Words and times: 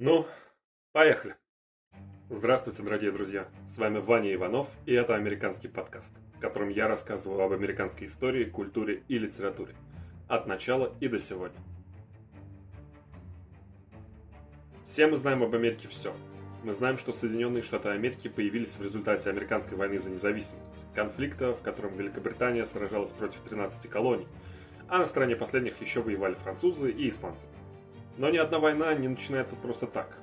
Ну, 0.00 0.28
поехали. 0.92 1.34
Здравствуйте, 2.30 2.84
дорогие 2.84 3.10
друзья. 3.10 3.48
С 3.66 3.78
вами 3.78 3.98
Ваня 3.98 4.32
Иванов, 4.32 4.68
и 4.86 4.92
это 4.92 5.16
американский 5.16 5.66
подкаст, 5.66 6.14
в 6.36 6.38
котором 6.38 6.68
я 6.68 6.86
рассказываю 6.86 7.40
об 7.40 7.52
американской 7.52 8.06
истории, 8.06 8.44
культуре 8.44 9.02
и 9.08 9.18
литературе. 9.18 9.74
От 10.28 10.46
начала 10.46 10.96
и 11.00 11.08
до 11.08 11.18
сегодня. 11.18 11.58
Все 14.84 15.08
мы 15.08 15.16
знаем 15.16 15.42
об 15.42 15.52
Америке 15.52 15.88
все. 15.88 16.14
Мы 16.62 16.74
знаем, 16.74 16.96
что 16.96 17.10
Соединенные 17.10 17.64
Штаты 17.64 17.88
Америки 17.88 18.28
появились 18.28 18.76
в 18.76 18.82
результате 18.82 19.30
американской 19.30 19.76
войны 19.76 19.98
за 19.98 20.10
независимость, 20.10 20.86
конфликта, 20.94 21.54
в 21.54 21.62
котором 21.62 21.96
Великобритания 21.96 22.64
сражалась 22.66 23.10
против 23.10 23.40
13 23.40 23.90
колоний, 23.90 24.28
а 24.86 24.98
на 24.98 25.06
стороне 25.06 25.34
последних 25.34 25.80
еще 25.80 26.02
воевали 26.02 26.34
французы 26.34 26.92
и 26.92 27.08
испанцы. 27.08 27.46
Но 28.18 28.30
ни 28.30 28.36
одна 28.36 28.58
война 28.58 28.92
не 28.94 29.06
начинается 29.06 29.54
просто 29.54 29.86
так. 29.86 30.18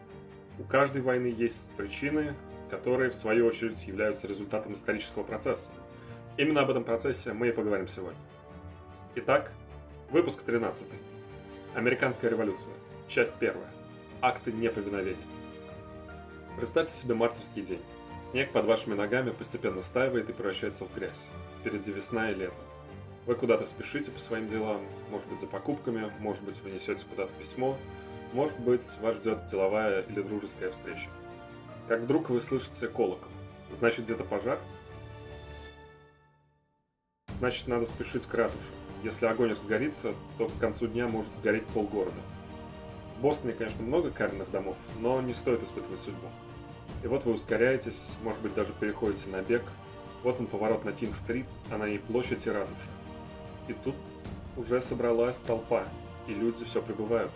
У 0.59 0.63
каждой 0.63 1.01
войны 1.01 1.27
есть 1.27 1.71
причины, 1.77 2.35
которые, 2.69 3.09
в 3.09 3.15
свою 3.15 3.47
очередь, 3.47 3.87
являются 3.87 4.27
результатом 4.27 4.73
исторического 4.73 5.23
процесса. 5.23 5.71
Именно 6.37 6.61
об 6.61 6.69
этом 6.69 6.83
процессе 6.83 7.31
мы 7.31 7.47
и 7.47 7.51
поговорим 7.53 7.87
сегодня. 7.87 8.19
Итак, 9.15 9.53
выпуск 10.11 10.43
13. 10.43 10.85
Американская 11.73 12.29
революция. 12.29 12.73
Часть 13.07 13.33
1. 13.39 13.53
Акты 14.21 14.51
неповиновения. 14.51 15.15
Представьте 16.57 16.93
себе 16.93 17.15
мартовский 17.15 17.61
день. 17.61 17.81
Снег 18.21 18.51
под 18.51 18.65
вашими 18.65 18.93
ногами 18.93 19.31
постепенно 19.31 19.81
стаивает 19.81 20.29
и 20.29 20.33
превращается 20.33 20.83
в 20.83 20.93
грязь. 20.93 21.27
Впереди 21.61 21.93
весна 21.93 22.29
и 22.29 22.35
лето. 22.35 22.55
Вы 23.25 23.33
куда-то 23.33 23.65
спешите 23.65 24.11
по 24.11 24.19
своим 24.19 24.47
делам, 24.47 24.81
может 25.09 25.27
быть 25.27 25.41
за 25.41 25.47
покупками, 25.47 26.11
может 26.19 26.43
быть 26.43 26.61
вы 26.61 26.69
несете 26.69 27.03
куда-то 27.09 27.33
письмо, 27.39 27.75
может 28.33 28.59
быть 28.59 28.85
вас 28.99 29.15
ждет 29.15 29.47
деловая 29.47 30.01
или 30.01 30.21
дружеская 30.21 30.71
встреча. 30.71 31.09
Как 31.87 32.01
вдруг 32.01 32.29
вы 32.29 32.39
слышите 32.39 32.87
колокол. 32.87 33.29
Значит 33.71 34.05
где-то 34.05 34.23
пожар? 34.25 34.59
Значит 37.39 37.67
надо 37.67 37.87
спешить 37.87 38.27
к 38.27 38.33
ратуше. 38.33 38.59
Если 39.03 39.25
огонь 39.25 39.51
разгорится, 39.51 40.13
то 40.37 40.47
к 40.47 40.57
концу 40.59 40.87
дня 40.87 41.07
может 41.07 41.35
сгореть 41.35 41.65
полгорода. 41.67 42.21
В 43.17 43.21
Бостоне, 43.21 43.53
конечно, 43.53 43.81
много 43.81 44.11
каменных 44.11 44.51
домов, 44.51 44.77
но 44.99 45.19
не 45.21 45.33
стоит 45.33 45.63
испытывать 45.63 45.99
судьбу. 45.99 46.27
И 47.03 47.07
вот 47.07 47.25
вы 47.25 47.33
ускоряетесь, 47.33 48.13
может 48.21 48.41
быть, 48.41 48.53
даже 48.53 48.71
переходите 48.73 49.29
на 49.29 49.41
бег. 49.41 49.63
Вот 50.21 50.39
он 50.39 50.47
поворот 50.47 50.85
на 50.85 50.91
Кинг-стрит, 50.91 51.45
а 51.71 51.77
на 51.77 51.87
ней 51.87 51.99
площадь 51.99 52.45
и 52.45 52.51
ратуша. 52.51 52.89
И 53.67 53.73
тут 53.73 53.95
уже 54.57 54.81
собралась 54.81 55.37
толпа, 55.37 55.85
и 56.27 56.33
люди 56.33 56.63
все 56.65 56.81
прибывают. 56.81 57.31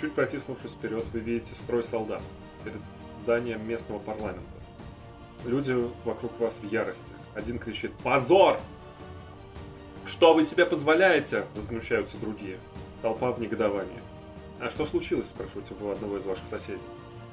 Чуть 0.00 0.14
протиснувшись 0.14 0.72
вперед, 0.72 1.04
вы 1.12 1.20
видите 1.20 1.54
строй 1.54 1.82
солдат 1.82 2.22
перед 2.64 2.80
зданием 3.22 3.66
местного 3.66 3.98
парламента. 3.98 4.42
Люди 5.44 5.74
вокруг 6.04 6.38
вас 6.38 6.58
в 6.58 6.64
ярости. 6.64 7.12
Один 7.34 7.58
кричит 7.58 7.92
«Позор!» 8.02 8.60
«Что 10.06 10.34
вы 10.34 10.42
себе 10.44 10.66
позволяете?»– 10.66 11.46
возмущаются 11.54 12.16
другие. 12.16 12.58
Толпа 13.02 13.32
в 13.32 13.40
негодовании. 13.40 14.00
«А 14.60 14.68
что 14.70 14.86
случилось?»– 14.86 15.28
спрашиваете 15.30 15.74
вы 15.74 15.92
одного 15.92 16.18
из 16.18 16.24
ваших 16.24 16.46
соседей. 16.46 16.82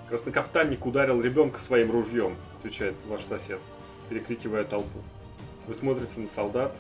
«Краснокафтанник 0.08 0.86
ударил 0.86 1.22
ребенка 1.22 1.60
своим 1.60 1.92
ружьем»,– 1.92 2.36
отвечает 2.60 2.96
ваш 3.06 3.24
сосед, 3.24 3.60
перекрикивая 4.10 4.64
толпу. 4.64 5.00
Вы 5.68 5.76
смотрите 5.76 6.20
на 6.20 6.28
солдат, 6.28 6.76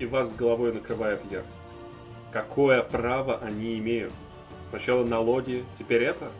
и 0.00 0.06
вас 0.06 0.30
с 0.30 0.34
головой 0.34 0.72
накрывает 0.72 1.20
ярость. 1.30 1.60
Какое 2.32 2.82
право 2.82 3.38
они 3.38 3.78
имеют? 3.78 4.12
Сначала 4.68 5.04
налоги, 5.04 5.64
теперь 5.78 6.02
это? 6.02 6.32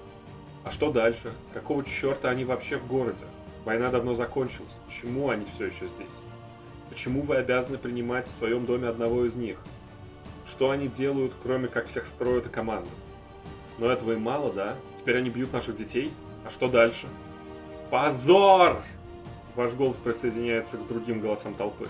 А 0.64 0.70
что 0.70 0.90
дальше? 0.90 1.32
Какого 1.52 1.84
черта 1.84 2.30
они 2.30 2.44
вообще 2.44 2.78
в 2.78 2.86
городе? 2.86 3.24
Война 3.64 3.90
давно 3.90 4.14
закончилась. 4.14 4.72
Почему 4.86 5.28
они 5.28 5.44
все 5.54 5.66
еще 5.66 5.86
здесь? 5.88 6.22
Почему 6.88 7.22
вы 7.22 7.36
обязаны 7.36 7.76
принимать 7.78 8.26
в 8.26 8.36
своем 8.36 8.66
доме 8.66 8.88
одного 8.88 9.26
из 9.26 9.36
них? 9.36 9.58
Что 10.46 10.70
они 10.70 10.88
делают, 10.88 11.34
кроме 11.42 11.68
как 11.68 11.88
всех 11.88 12.06
строят 12.06 12.46
и 12.46 12.48
команду? 12.48 12.88
Но 13.78 13.90
этого 13.90 14.12
и 14.12 14.16
мало, 14.16 14.52
да? 14.52 14.76
Теперь 14.96 15.18
они 15.18 15.28
бьют 15.30 15.52
наших 15.52 15.76
детей? 15.76 16.12
А 16.46 16.50
что 16.50 16.68
дальше? 16.68 17.06
Позор! 17.90 18.80
Ваш 19.54 19.74
голос 19.74 19.96
присоединяется 19.96 20.78
к 20.78 20.86
другим 20.86 21.20
голосам 21.20 21.54
толпы. 21.54 21.88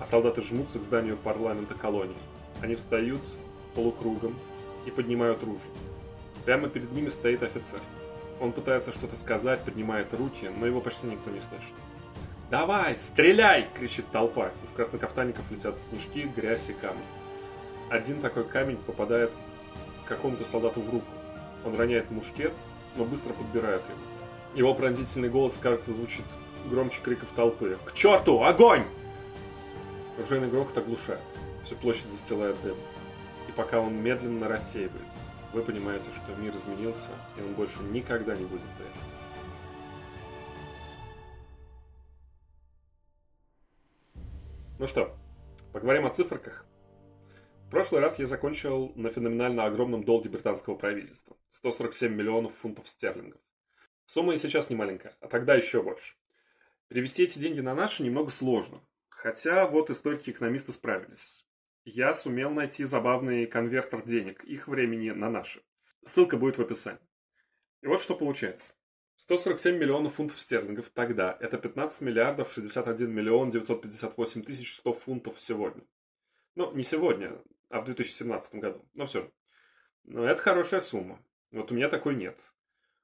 А 0.00 0.06
солдаты 0.06 0.42
жмутся 0.42 0.78
к 0.78 0.82
зданию 0.82 1.16
парламента 1.16 1.74
колонии. 1.74 2.16
Они 2.62 2.74
встают 2.74 3.20
полукругом 3.74 4.34
и 4.86 4.90
поднимают 4.90 5.42
ружья. 5.44 5.60
Прямо 6.44 6.68
перед 6.68 6.90
ними 6.92 7.10
стоит 7.10 7.42
офицер. 7.42 7.80
Он 8.40 8.52
пытается 8.52 8.92
что-то 8.92 9.16
сказать, 9.16 9.60
поднимает 9.60 10.12
руки, 10.14 10.50
но 10.58 10.66
его 10.66 10.80
почти 10.80 11.06
никто 11.06 11.30
не 11.30 11.40
слышит. 11.40 11.74
«Давай, 12.50 12.98
стреляй!»– 12.98 13.68
кричит 13.78 14.06
толпа, 14.10 14.48
и 14.48 14.66
в 14.72 14.74
краснокафтанников 14.74 15.48
летят 15.50 15.78
снежки, 15.78 16.22
грязь 16.34 16.68
и 16.70 16.72
камни. 16.72 17.04
Один 17.90 18.20
такой 18.22 18.44
камень 18.44 18.78
попадает 18.78 19.30
какому-то 20.06 20.44
солдату 20.44 20.80
в 20.80 20.90
руку. 20.90 21.06
Он 21.64 21.76
роняет 21.76 22.10
мушкет, 22.10 22.54
но 22.96 23.04
быстро 23.04 23.34
подбирает 23.34 23.82
его. 23.82 23.98
Его 24.54 24.74
пронзительный 24.74 25.28
голос, 25.28 25.58
кажется, 25.60 25.92
звучит 25.92 26.24
громче 26.68 27.00
криков 27.02 27.28
толпы. 27.36 27.78
«К 27.84 27.92
черту! 27.92 28.42
Огонь!» 28.42 28.84
Ружейный 30.20 30.50
грохот 30.50 30.76
оглушает. 30.76 31.22
Всю 31.64 31.76
площадь 31.76 32.08
застилает 32.08 32.54
дым. 32.62 32.76
И 33.48 33.52
пока 33.52 33.80
он 33.80 33.94
медленно 34.02 34.48
рассеивается, 34.48 35.18
вы 35.54 35.62
понимаете, 35.62 36.10
что 36.10 36.34
мир 36.36 36.54
изменился, 36.54 37.08
и 37.38 37.40
он 37.40 37.54
больше 37.54 37.82
никогда 37.84 38.36
не 38.36 38.44
будет 38.44 38.60
прежним. 38.76 39.02
Ну 44.78 44.86
что, 44.86 45.16
поговорим 45.72 46.04
о 46.04 46.10
цифрах. 46.10 46.66
В 47.66 47.70
прошлый 47.70 48.02
раз 48.02 48.18
я 48.18 48.26
закончил 48.26 48.92
на 48.96 49.08
феноменально 49.08 49.64
огромном 49.64 50.04
долге 50.04 50.28
британского 50.28 50.74
правительства– 50.74 51.34
147 51.48 52.12
миллионов 52.12 52.54
фунтов 52.56 52.86
стерлингов. 52.86 53.40
Сумма 54.04 54.34
и 54.34 54.38
сейчас 54.38 54.68
не 54.68 54.76
маленькая, 54.76 55.16
а 55.22 55.28
тогда 55.28 55.54
еще 55.54 55.82
больше. 55.82 56.14
Перевести 56.88 57.22
эти 57.22 57.38
деньги 57.38 57.60
на 57.60 57.74
наши 57.74 58.02
немного 58.02 58.30
сложно, 58.30 58.82
хотя 59.20 59.66
вот 59.66 59.90
историки-экономисты 59.90 60.72
справились. 60.72 61.46
Я 61.84 62.14
сумел 62.14 62.50
найти 62.50 62.84
забавный 62.84 63.46
конвертер 63.46 64.02
денег, 64.02 64.42
их 64.44 64.66
времени 64.66 65.10
на 65.10 65.28
наши. 65.28 65.62
Ссылка 66.04 66.38
будет 66.38 66.56
в 66.56 66.62
описании. 66.62 67.06
И 67.82 67.86
вот 67.86 68.00
что 68.00 68.14
получается. 68.16 68.72
147 69.16 69.76
миллионов 69.76 70.14
фунтов 70.14 70.40
стерлингов 70.40 70.88
тогда– 70.88 71.36
это 71.40 71.58
15 71.58 72.00
миллиардов 72.00 72.50
61 72.54 73.12
миллион 73.12 73.50
958 73.50 74.42
тысяч 74.42 74.74
100 74.76 74.92
фунтов 74.94 75.38
сегодня. 75.38 75.84
Ну, 76.54 76.72
не 76.72 76.82
сегодня, 76.82 77.42
а 77.68 77.82
в 77.82 77.84
2017 77.84 78.54
году, 78.54 78.88
но 78.94 79.04
все 79.04 79.22
же. 79.22 79.32
Но 80.04 80.24
это 80.24 80.40
хорошая 80.40 80.80
сумма. 80.80 81.22
Вот 81.50 81.70
у 81.70 81.74
меня 81.74 81.90
такой 81.90 82.14
нет. 82.14 82.54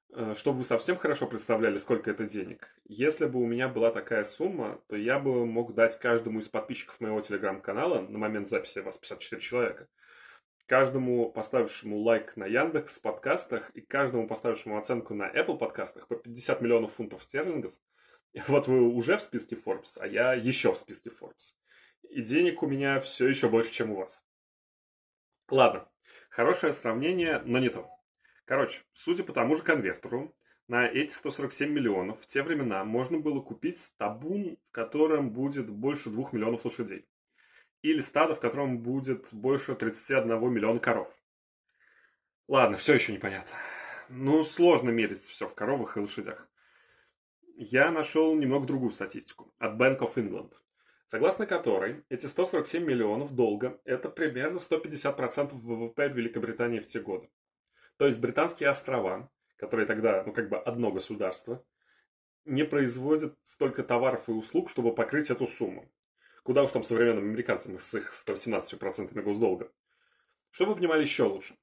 Э, 0.09 0.35
чтобы 0.37 0.59
вы 0.59 0.63
совсем 0.63 0.97
хорошо 0.97 1.27
представляли, 1.27 1.77
сколько 1.77 2.09
это 2.09 2.25
денег, 2.25 2.73
если 2.85 3.25
бы 3.25 3.41
у 3.41 3.45
меня 3.45 3.67
была 3.67 3.91
такая 3.91 4.23
сумма, 4.23 4.81
то 4.87 4.95
я 4.95 5.19
бы 5.19 5.45
мог 5.45 5.73
дать 5.73 5.99
каждому 5.99 6.39
из 6.39 6.47
подписчиков 6.47 6.99
моего 7.01 7.19
телеграм-канала, 7.21 8.01
на 8.01 8.17
момент 8.17 8.47
записи 8.47 8.79
вас 8.79 8.97
54 8.97 9.41
человека, 9.41 9.87
каждому 10.65 11.29
поставившему 11.31 11.97
лайк 11.99 12.37
на 12.37 12.45
Яндекс 12.45 12.99
подкастах 12.99 13.69
и 13.71 13.81
каждому 13.81 14.27
поставившему 14.27 14.77
оценку 14.77 15.13
на 15.13 15.29
Apple 15.29 15.57
подкастах 15.57 16.07
по 16.07 16.15
50 16.15 16.61
миллионов 16.61 16.93
фунтов 16.93 17.23
стерлингов. 17.23 17.73
Вот 18.47 18.67
вы 18.67 18.81
уже 18.81 19.17
в 19.17 19.21
списке 19.21 19.55
Forbes, 19.55 19.97
а 19.97 20.07
я 20.07 20.33
еще 20.33 20.71
в 20.71 20.77
списке 20.77 21.09
Forbes. 21.09 21.55
И 22.09 22.21
денег 22.21 22.63
у 22.63 22.67
меня 22.67 22.99
все 23.01 23.27
еще 23.27 23.49
больше, 23.49 23.71
чем 23.71 23.91
у 23.91 23.95
вас. 23.95 24.23
Ладно, 25.49 25.89
хорошее 26.29 26.71
сравнение, 26.71 27.41
но 27.45 27.59
не 27.59 27.69
то. 27.69 27.96
Короче, 28.47 28.81
судя 28.93 29.25
по 29.25 29.33
тому 29.33 29.57
же 29.57 29.61
конвертеру, 29.61 30.33
на 30.69 30.87
эти 30.87 31.11
147 31.11 31.69
миллионов 31.69 32.21
в 32.21 32.27
те 32.27 32.43
времена 32.43 32.85
можно 32.85 33.19
было 33.19 33.41
купить 33.41 33.93
табун, 33.97 34.57
в 34.63 34.71
котором 34.71 35.31
будет 35.31 35.69
больше 35.69 36.09
2 36.09 36.29
миллионов 36.31 36.63
лошадей 36.63 37.05
или 37.81 37.99
стадо, 37.99 38.35
в 38.35 38.39
котором 38.39 38.79
будет 38.79 39.33
больше 39.33 39.75
31 39.75 40.49
миллиона 40.49 40.79
коров. 40.79 41.13
Ладно, 42.47 42.77
все 42.77 42.93
еще 42.93 43.11
непонятно. 43.11 43.53
Ну, 44.07 44.45
сложно 44.45 44.91
мерить 44.91 45.19
все 45.19 45.45
в 45.45 45.53
коровах 45.53 45.97
и 45.97 45.99
лошадях. 45.99 46.47
Я 47.57 47.91
нашел 47.91 48.33
немного 48.33 48.65
другую 48.65 48.91
статистику 48.93 49.53
от 49.59 49.73
Bank 49.73 49.99
of 49.99 50.13
England, 50.15 50.53
согласно 51.05 51.45
которой 51.45 52.05
эти 52.07 52.27
147 52.27 52.81
миллионов 52.81 53.35
долга– 53.35 53.81
это 53.83 54.07
примерно 54.07 54.57
150% 54.57 55.49
ВВП 55.51 56.07
Великобритании 56.07 56.79
в 56.79 56.87
те 56.87 57.01
годы. 57.01 57.29
То 57.97 58.05
есть 58.05 58.19
британские 58.19 58.69
острова, 58.69 59.29
которые 59.57 59.87
тогда, 59.87 60.23
ну, 60.25 60.33
как 60.33 60.49
бы 60.49 60.57
одно 60.57 60.91
государство, 60.91 61.65
не 62.45 62.63
производят 62.63 63.37
столько 63.43 63.83
товаров 63.83 64.29
и 64.29 64.31
услуг, 64.31 64.69
чтобы 64.69 64.95
покрыть 64.95 65.29
эту 65.29 65.47
сумму. 65.47 65.91
Куда 66.43 66.63
уж 66.63 66.71
там 66.71 66.83
современным 66.83 67.25
американцам 67.25 67.77
с 67.77 67.93
их 67.93 68.11
118% 68.11 69.21
госдолга. 69.21 69.71
Чтобы 70.51 70.71
вы 70.71 70.77
понимали 70.77 71.01
еще 71.01 71.23
лучше. 71.23 71.57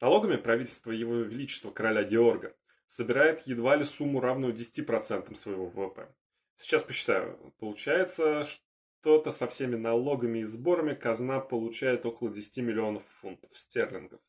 Налогами 0.00 0.36
правительство 0.36 0.90
Его 0.92 1.16
Величества 1.16 1.70
короля 1.70 2.04
Георга 2.04 2.56
собирает 2.86 3.46
едва 3.46 3.76
ли 3.76 3.84
сумму, 3.84 4.20
равную 4.20 4.54
10% 4.54 5.34
своего 5.34 5.66
ВВП. 5.66 6.08
Сейчас 6.56 6.82
посчитаю. 6.82 7.52
Получается, 7.58 8.44
что-то 8.44 9.32
со 9.32 9.46
всеми 9.46 9.76
налогами 9.76 10.38
и 10.38 10.44
сборами 10.44 10.94
казна 10.94 11.40
получает 11.40 12.06
около 12.06 12.30
10 12.30 12.58
миллионов 12.58 13.04
фунтов 13.20 13.50
стерлингов. 13.58 14.20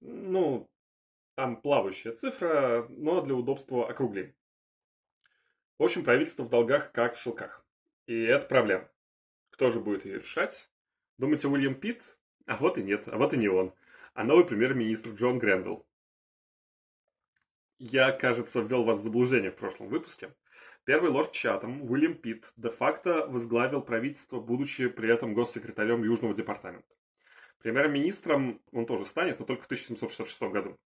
Ну, 0.00 0.70
там 1.34 1.60
плавающая 1.60 2.12
цифра, 2.12 2.86
но 2.88 3.20
для 3.20 3.34
удобства 3.34 3.88
округлим. 3.88 4.34
В 5.78 5.84
общем, 5.84 6.04
правительство 6.04 6.42
в 6.42 6.48
долгах 6.48 6.92
как 6.92 7.16
в 7.16 7.20
шелках. 7.20 7.64
И 8.06 8.22
это 8.22 8.46
проблема. 8.46 8.90
Кто 9.50 9.70
же 9.70 9.80
будет 9.80 10.04
ее 10.04 10.18
решать? 10.18 10.70
Думаете, 11.18 11.48
Уильям 11.48 11.74
Питт? 11.74 12.18
А 12.46 12.56
вот 12.56 12.78
и 12.78 12.82
нет, 12.82 13.04
а 13.06 13.16
вот 13.16 13.34
и 13.34 13.36
не 13.36 13.48
он. 13.48 13.72
А 14.14 14.24
новый 14.24 14.44
премьер-министр 14.44 15.10
Джон 15.10 15.38
Гренвилл. 15.38 15.86
Я, 17.78 18.12
кажется, 18.12 18.60
ввел 18.60 18.84
вас 18.84 18.98
в 18.98 19.02
заблуждение 19.02 19.50
в 19.50 19.56
прошлом 19.56 19.88
выпуске. 19.88 20.34
Первый 20.84 21.10
лорд 21.10 21.32
Чатам, 21.32 21.82
Уильям 21.90 22.14
Питт, 22.14 22.52
де-факто 22.56 23.26
возглавил 23.26 23.80
правительство, 23.80 24.40
будучи 24.40 24.88
при 24.88 25.10
этом 25.10 25.34
госсекретарем 25.34 26.02
Южного 26.02 26.34
департамента. 26.34 26.94
Премьер-министром 27.60 28.62
он 28.72 28.86
тоже 28.86 29.04
станет, 29.04 29.38
но 29.38 29.44
только 29.44 29.62
в 29.62 29.66
1766 29.66 30.42
году, 30.42 30.78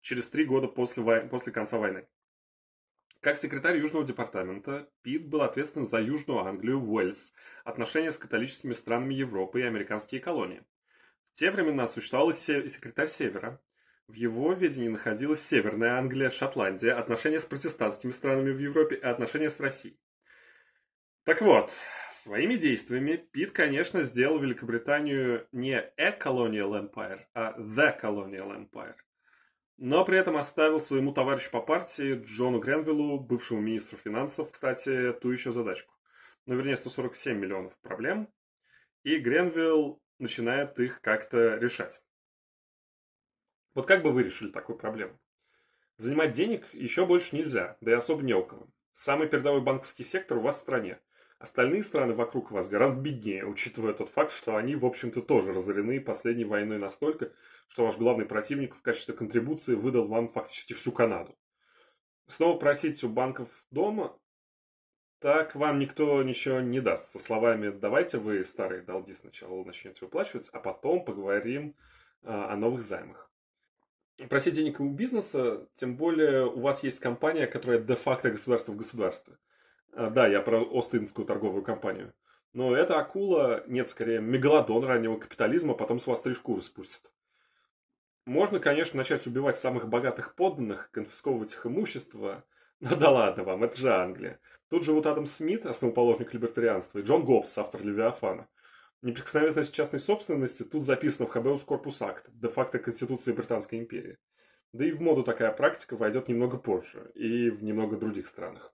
через 0.00 0.28
три 0.28 0.44
года 0.44 0.68
после, 0.68 1.02
вой... 1.02 1.22
после 1.22 1.52
конца 1.52 1.78
войны. 1.78 2.06
Как 3.20 3.36
секретарь 3.36 3.78
Южного 3.78 4.06
департамента, 4.06 4.88
Питт 5.02 5.26
был 5.26 5.42
ответственен 5.42 5.86
за 5.86 6.00
Южную 6.00 6.40
Англию, 6.40 6.80
Уэльс, 6.80 7.34
отношения 7.64 8.12
с 8.12 8.18
католическими 8.18 8.72
странами 8.72 9.12
Европы 9.12 9.60
и 9.60 9.64
американские 9.64 10.20
колонии. 10.20 10.62
В 11.30 11.32
те 11.32 11.50
времена 11.50 11.86
существовал 11.86 12.32
секретарь 12.32 13.08
Севера. 13.08 13.60
В 14.06 14.14
его 14.14 14.52
ведении 14.52 14.88
находилась 14.88 15.42
Северная 15.42 15.98
Англия, 15.98 16.30
Шотландия, 16.30 16.98
отношения 16.98 17.40
с 17.40 17.44
протестантскими 17.44 18.10
странами 18.10 18.52
в 18.52 18.58
Европе 18.58 18.96
и 18.96 19.02
отношения 19.02 19.50
с 19.50 19.60
Россией. 19.60 19.98
Так 21.24 21.42
вот, 21.42 21.70
своими 22.10 22.54
действиями 22.54 23.16
Пит, 23.16 23.52
конечно, 23.52 24.02
сделал 24.02 24.38
Великобританию 24.38 25.46
не 25.52 25.74
a 25.74 26.18
colonial 26.18 26.72
empire, 26.72 27.20
а 27.34 27.58
the 27.58 28.00
colonial 28.00 28.56
empire. 28.56 28.96
Но 29.76 30.04
при 30.04 30.18
этом 30.18 30.36
оставил 30.36 30.80
своему 30.80 31.12
товарищу 31.12 31.50
по 31.50 31.60
партии 31.60 32.22
Джону 32.24 32.58
Гренвиллу, 32.58 33.20
бывшему 33.20 33.60
министру 33.60 33.98
финансов, 33.98 34.50
кстати, 34.50 35.12
ту 35.12 35.30
еще 35.30 35.52
задачку. 35.52 35.94
Ну, 36.46 36.54
вернее, 36.54 36.76
147 36.76 37.38
миллионов 37.38 37.78
проблем. 37.80 38.28
И 39.02 39.18
Гренвилл 39.18 40.02
начинает 40.18 40.78
их 40.78 41.00
как-то 41.00 41.56
решать. 41.56 42.02
Вот 43.74 43.86
как 43.86 44.02
бы 44.02 44.12
вы 44.12 44.22
решили 44.22 44.50
такую 44.50 44.78
проблему? 44.78 45.18
Занимать 45.96 46.32
денег 46.32 46.66
еще 46.72 47.06
больше 47.06 47.36
нельзя, 47.36 47.76
да 47.80 47.92
и 47.92 47.94
особо 47.94 48.22
не 48.22 48.34
у 48.34 48.44
кого. 48.44 48.68
Самый 48.92 49.28
передовой 49.28 49.60
банковский 49.60 50.04
сектор 50.04 50.38
у 50.38 50.42
вас 50.42 50.56
в 50.56 50.60
стране. 50.60 50.98
Остальные 51.40 51.82
страны 51.84 52.12
вокруг 52.12 52.50
вас 52.50 52.68
гораздо 52.68 53.00
беднее, 53.00 53.46
учитывая 53.46 53.94
тот 53.94 54.10
факт, 54.10 54.30
что 54.30 54.56
они, 54.56 54.76
в 54.76 54.84
общем-то, 54.84 55.22
тоже 55.22 55.54
разорены 55.54 55.98
последней 55.98 56.44
войной 56.44 56.78
настолько, 56.78 57.32
что 57.66 57.86
ваш 57.86 57.96
главный 57.96 58.26
противник 58.26 58.76
в 58.76 58.82
качестве 58.82 59.14
контрибуции 59.14 59.74
выдал 59.74 60.06
вам 60.06 60.28
фактически 60.28 60.74
всю 60.74 60.92
Канаду. 60.92 61.34
Снова 62.26 62.58
просить 62.58 63.02
у 63.02 63.08
банков 63.08 63.64
дома, 63.70 64.18
так 65.18 65.54
вам 65.54 65.78
никто 65.78 66.22
ничего 66.22 66.60
не 66.60 66.80
даст. 66.80 67.10
Со 67.10 67.18
словами 67.18 67.70
«давайте 67.70 68.18
вы 68.18 68.44
старые 68.44 68.82
долги 68.82 69.14
сначала 69.14 69.64
начнете 69.64 70.04
выплачивать, 70.04 70.50
а 70.52 70.60
потом 70.60 71.06
поговорим 71.06 71.74
а, 72.22 72.52
о 72.52 72.56
новых 72.56 72.82
займах» 72.82 73.30
просить 74.28 74.54
денег 74.54 74.80
у 74.80 74.90
бизнеса, 74.90 75.66
тем 75.74 75.96
более 75.96 76.44
у 76.44 76.60
вас 76.60 76.82
есть 76.82 77.00
компания, 77.00 77.46
которая 77.46 77.78
де-факто 77.78 78.30
государство 78.30 78.72
в 78.72 78.76
государстве. 78.76 79.38
А, 79.92 80.10
да, 80.10 80.26
я 80.26 80.40
про 80.40 80.62
Остинскую 80.62 81.26
торговую 81.26 81.62
компанию. 81.62 82.12
Но 82.52 82.74
эта 82.74 82.98
акула, 82.98 83.64
нет, 83.66 83.88
скорее, 83.88 84.20
мегалодон 84.20 84.84
раннего 84.84 85.16
капитализма, 85.16 85.74
потом 85.74 86.00
с 86.00 86.06
вас 86.06 86.20
три 86.20 86.34
шкуры 86.34 86.62
спустит. 86.62 87.12
Можно, 88.26 88.60
конечно, 88.60 88.98
начать 88.98 89.26
убивать 89.26 89.56
самых 89.56 89.88
богатых 89.88 90.34
подданных, 90.34 90.90
конфисковывать 90.90 91.52
их 91.52 91.64
имущество, 91.66 92.44
но 92.80 92.96
да 92.96 93.10
ладно 93.10 93.44
вам, 93.44 93.64
это 93.64 93.76
же 93.76 93.92
Англия. 93.92 94.40
Тут 94.68 94.84
живут 94.84 95.06
Адам 95.06 95.26
Смит, 95.26 95.66
основоположник 95.66 96.32
либертарианства, 96.32 96.98
и 96.98 97.02
Джон 97.02 97.24
Гоббс, 97.24 97.56
автор 97.58 97.82
Левиафана. 97.82 98.48
Неприкосновенность 99.02 99.72
частной 99.72 99.98
собственности 99.98 100.62
тут 100.62 100.84
записано 100.84 101.26
в 101.26 101.34
Habeas 101.34 101.64
Corpus 101.66 102.00
Act, 102.00 102.24
де-факто 102.28 102.78
Конституции 102.78 103.32
Британской 103.32 103.78
империи. 103.78 104.18
Да 104.72 104.84
и 104.84 104.92
в 104.92 105.00
моду 105.00 105.22
такая 105.24 105.52
практика 105.52 105.96
войдет 105.96 106.28
немного 106.28 106.58
позже 106.58 107.10
и 107.14 107.50
в 107.50 107.62
немного 107.62 107.96
других 107.96 108.26
странах. 108.26 108.72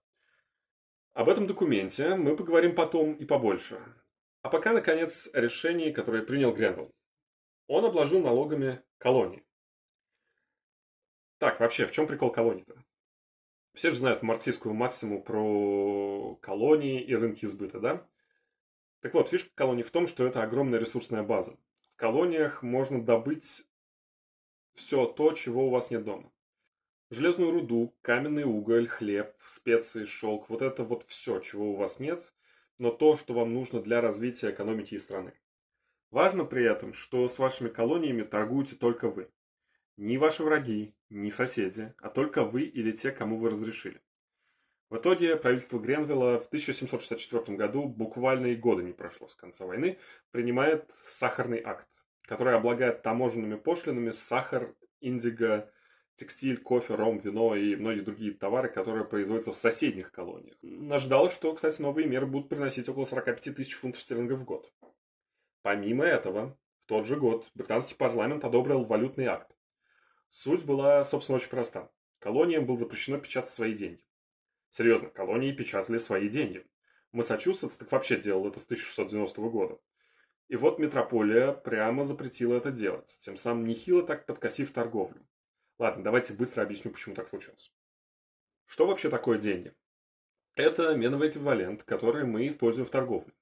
Об 1.16 1.30
этом 1.30 1.46
документе 1.46 2.14
мы 2.14 2.36
поговорим 2.36 2.74
потом 2.74 3.14
и 3.14 3.24
побольше. 3.24 3.80
А 4.42 4.50
пока, 4.50 4.74
наконец, 4.74 5.30
о 5.32 5.40
решении, 5.40 5.90
которое 5.90 6.22
принял 6.22 6.52
Гренвилл. 6.52 6.94
Он 7.68 7.86
обложил 7.86 8.20
налогами 8.20 8.82
колонии. 8.98 9.42
Так, 11.38 11.58
вообще, 11.58 11.86
в 11.86 11.92
чем 11.92 12.06
прикол 12.06 12.30
колонии-то? 12.30 12.84
Все 13.72 13.92
же 13.92 13.96
знают 13.96 14.22
марксистскую 14.22 14.74
максиму 14.74 15.22
про 15.22 16.36
колонии 16.42 17.00
и 17.00 17.14
рынки 17.14 17.46
сбыта, 17.46 17.80
да? 17.80 18.06
Так 19.00 19.14
вот, 19.14 19.30
фишка 19.30 19.48
колонии 19.54 19.84
в 19.84 19.90
том, 19.90 20.06
что 20.08 20.26
это 20.26 20.42
огромная 20.42 20.78
ресурсная 20.78 21.22
база. 21.22 21.56
В 21.94 21.96
колониях 21.96 22.62
можно 22.62 23.02
добыть 23.02 23.66
все 24.74 25.06
то, 25.06 25.32
чего 25.32 25.68
у 25.68 25.70
вас 25.70 25.90
нет 25.90 26.04
дома. 26.04 26.30
Железную 27.08 27.52
руду, 27.52 27.94
каменный 28.02 28.42
уголь, 28.42 28.88
хлеб, 28.88 29.32
специи, 29.46 30.06
шелк. 30.06 30.48
Вот 30.48 30.60
это 30.60 30.82
вот 30.82 31.04
все, 31.06 31.38
чего 31.38 31.70
у 31.70 31.76
вас 31.76 32.00
нет, 32.00 32.34
но 32.80 32.90
то, 32.90 33.16
что 33.16 33.32
вам 33.32 33.54
нужно 33.54 33.80
для 33.80 34.00
развития 34.00 34.50
экономики 34.50 34.94
и 34.94 34.98
страны. 34.98 35.32
Важно 36.10 36.44
при 36.44 36.64
этом, 36.64 36.92
что 36.92 37.28
с 37.28 37.38
вашими 37.38 37.68
колониями 37.68 38.22
торгуете 38.22 38.74
только 38.74 39.08
вы. 39.08 39.30
Ни 39.96 40.16
ваши 40.16 40.42
враги, 40.42 40.96
ни 41.08 41.30
соседи, 41.30 41.94
а 41.98 42.10
только 42.10 42.42
вы 42.42 42.62
или 42.62 42.90
те, 42.90 43.12
кому 43.12 43.38
вы 43.38 43.50
разрешили. 43.50 44.02
В 44.90 44.96
итоге 44.96 45.36
правительство 45.36 45.78
Гренвилла 45.78 46.40
в 46.40 46.46
1764 46.46 47.56
году, 47.56 47.86
буквально 47.86 48.46
и 48.46 48.56
года 48.56 48.82
не 48.82 48.92
прошло 48.92 49.28
с 49.28 49.36
конца 49.36 49.64
войны, 49.64 49.98
принимает 50.32 50.90
сахарный 51.04 51.60
акт, 51.64 51.88
который 52.22 52.54
облагает 52.56 53.02
таможенными 53.02 53.54
пошлинами 53.54 54.10
сахар, 54.10 54.74
индиго, 55.00 55.70
текстиль, 56.16 56.58
кофе, 56.58 56.94
ром, 56.94 57.18
вино 57.18 57.54
и 57.54 57.76
многие 57.76 58.00
другие 58.00 58.32
товары, 58.32 58.68
которые 58.68 59.04
производятся 59.04 59.52
в 59.52 59.56
соседних 59.56 60.10
колониях. 60.10 60.56
Ожидалось, 60.90 61.32
что, 61.32 61.54
кстати, 61.54 61.80
новые 61.80 62.06
меры 62.08 62.26
будут 62.26 62.48
приносить 62.48 62.88
около 62.88 63.04
45 63.04 63.54
тысяч 63.54 63.74
фунтов 63.74 64.02
стерлингов 64.02 64.40
в 64.40 64.44
год. 64.44 64.72
Помимо 65.62 66.04
этого, 66.04 66.58
в 66.80 66.86
тот 66.86 67.06
же 67.06 67.16
год 67.16 67.48
британский 67.54 67.94
парламент 67.94 68.44
одобрил 68.44 68.84
валютный 68.84 69.26
акт. 69.26 69.54
Суть 70.28 70.64
была, 70.64 71.04
собственно, 71.04 71.36
очень 71.36 71.50
проста. 71.50 71.90
Колониям 72.18 72.66
было 72.66 72.78
запрещено 72.78 73.18
печатать 73.18 73.50
свои 73.50 73.74
деньги. 73.74 74.02
Серьезно, 74.70 75.08
колонии 75.08 75.52
печатали 75.52 75.98
свои 75.98 76.28
деньги. 76.28 76.66
Массачусетс 77.12 77.76
так 77.76 77.90
вообще 77.92 78.20
делал 78.20 78.48
это 78.48 78.58
с 78.58 78.64
1690 78.64 79.40
года. 79.42 79.78
И 80.48 80.56
вот 80.56 80.78
метрополия 80.78 81.52
прямо 81.52 82.04
запретила 82.04 82.54
это 82.54 82.70
делать, 82.70 83.16
тем 83.20 83.36
самым 83.36 83.66
нехило 83.66 84.02
так 84.02 84.26
подкосив 84.26 84.72
торговлю. 84.72 85.26
Ладно, 85.78 86.02
давайте 86.02 86.32
быстро 86.32 86.62
объясню, 86.62 86.90
почему 86.90 87.14
так 87.14 87.28
случилось. 87.28 87.70
Что 88.66 88.86
вообще 88.86 89.10
такое 89.10 89.38
деньги? 89.38 89.74
Это 90.54 90.96
меновый 90.96 91.28
эквивалент, 91.28 91.82
который 91.82 92.24
мы 92.24 92.46
используем 92.46 92.86
в 92.86 92.90
торговле. 92.90 93.32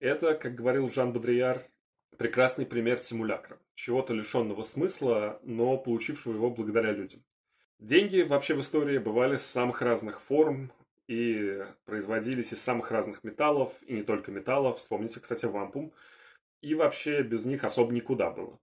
Это, 0.00 0.34
как 0.34 0.54
говорил 0.54 0.90
Жан 0.90 1.12
Бодрияр, 1.12 1.68
прекрасный 2.16 2.64
пример 2.64 2.98
симулякра, 2.98 3.58
чего-то 3.74 4.14
лишенного 4.14 4.62
смысла, 4.62 5.38
но 5.42 5.76
получившего 5.76 6.32
его 6.32 6.50
благодаря 6.50 6.92
людям. 6.92 7.22
Деньги 7.78 8.22
вообще 8.22 8.54
в 8.54 8.60
истории 8.60 8.98
бывали 8.98 9.36
с 9.36 9.42
самых 9.42 9.82
разных 9.82 10.20
форм 10.22 10.72
и 11.08 11.62
производились 11.84 12.52
из 12.52 12.62
самых 12.62 12.90
разных 12.90 13.22
металлов, 13.22 13.74
и 13.82 13.92
не 13.92 14.02
только 14.02 14.30
металлов. 14.30 14.78
Вспомните, 14.78 15.20
кстати, 15.20 15.46
вампум. 15.46 15.92
И 16.60 16.74
вообще 16.74 17.22
без 17.22 17.44
них 17.44 17.64
особо 17.64 17.92
никуда 17.92 18.30
было. 18.30 18.58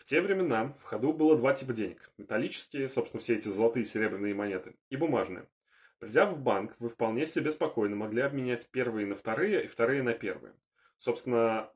В 0.00 0.04
те 0.04 0.22
времена 0.22 0.72
в 0.80 0.82
ходу 0.82 1.12
было 1.12 1.36
два 1.36 1.54
типа 1.54 1.74
денег. 1.74 2.10
Металлические, 2.16 2.88
собственно, 2.88 3.20
все 3.20 3.36
эти 3.36 3.48
золотые 3.48 3.82
и 3.82 3.86
серебряные 3.86 4.34
монеты, 4.34 4.74
и 4.88 4.96
бумажные. 4.96 5.46
Придя 5.98 6.24
в 6.24 6.38
банк, 6.40 6.74
вы 6.78 6.88
вполне 6.88 7.26
себе 7.26 7.50
спокойно 7.50 7.96
могли 7.96 8.22
обменять 8.22 8.70
первые 8.70 9.06
на 9.06 9.14
вторые 9.14 9.64
и 9.64 9.68
вторые 9.68 10.02
на 10.02 10.14
первые. 10.14 10.54
Собственно, 10.98 11.70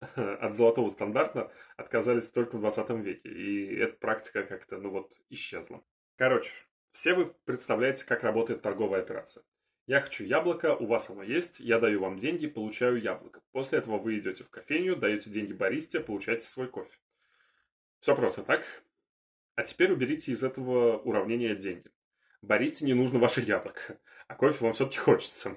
от 0.16 0.54
золотого 0.54 0.88
стандарта 0.88 1.52
отказались 1.76 2.30
только 2.30 2.56
в 2.56 2.60
20 2.60 2.88
веке, 3.04 3.28
и 3.28 3.76
эта 3.76 3.98
практика 3.98 4.42
как-то, 4.42 4.78
ну 4.78 4.88
вот, 4.88 5.12
исчезла. 5.28 5.84
Короче, 6.16 6.50
все 6.90 7.12
вы 7.12 7.34
представляете, 7.44 8.06
как 8.06 8.22
работает 8.22 8.62
торговая 8.62 9.02
операция. 9.02 9.44
Я 9.86 10.00
хочу 10.00 10.24
яблоко, 10.24 10.74
у 10.74 10.86
вас 10.86 11.10
оно 11.10 11.22
есть, 11.22 11.60
я 11.60 11.78
даю 11.78 12.00
вам 12.00 12.18
деньги, 12.18 12.46
получаю 12.46 12.98
яблоко. 12.98 13.42
После 13.52 13.78
этого 13.80 13.98
вы 13.98 14.18
идете 14.18 14.42
в 14.42 14.48
кофейню, 14.48 14.96
даете 14.96 15.28
деньги 15.28 15.52
баристе, 15.52 16.00
получаете 16.00 16.46
свой 16.46 16.68
кофе. 16.68 16.96
Все 18.06 18.14
просто, 18.14 18.44
так? 18.44 18.62
А 19.56 19.64
теперь 19.64 19.90
уберите 19.90 20.30
из 20.30 20.44
этого 20.44 20.96
уравнения 20.98 21.56
деньги. 21.56 21.90
Бористе 22.40 22.86
не 22.86 22.94
нужно 22.94 23.18
ваше 23.18 23.40
яблоко, 23.40 23.98
а 24.28 24.36
кофе 24.36 24.64
вам 24.64 24.74
все-таки 24.74 24.98
хочется. 24.98 25.56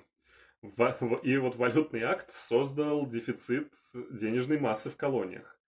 И 1.21 1.37
вот 1.37 1.55
валютный 1.57 2.01
акт 2.01 2.31
создал 2.31 3.05
дефицит 3.05 3.71
денежной 3.93 4.57
массы 4.57 4.89
в 4.89 4.97
колониях. 4.97 5.59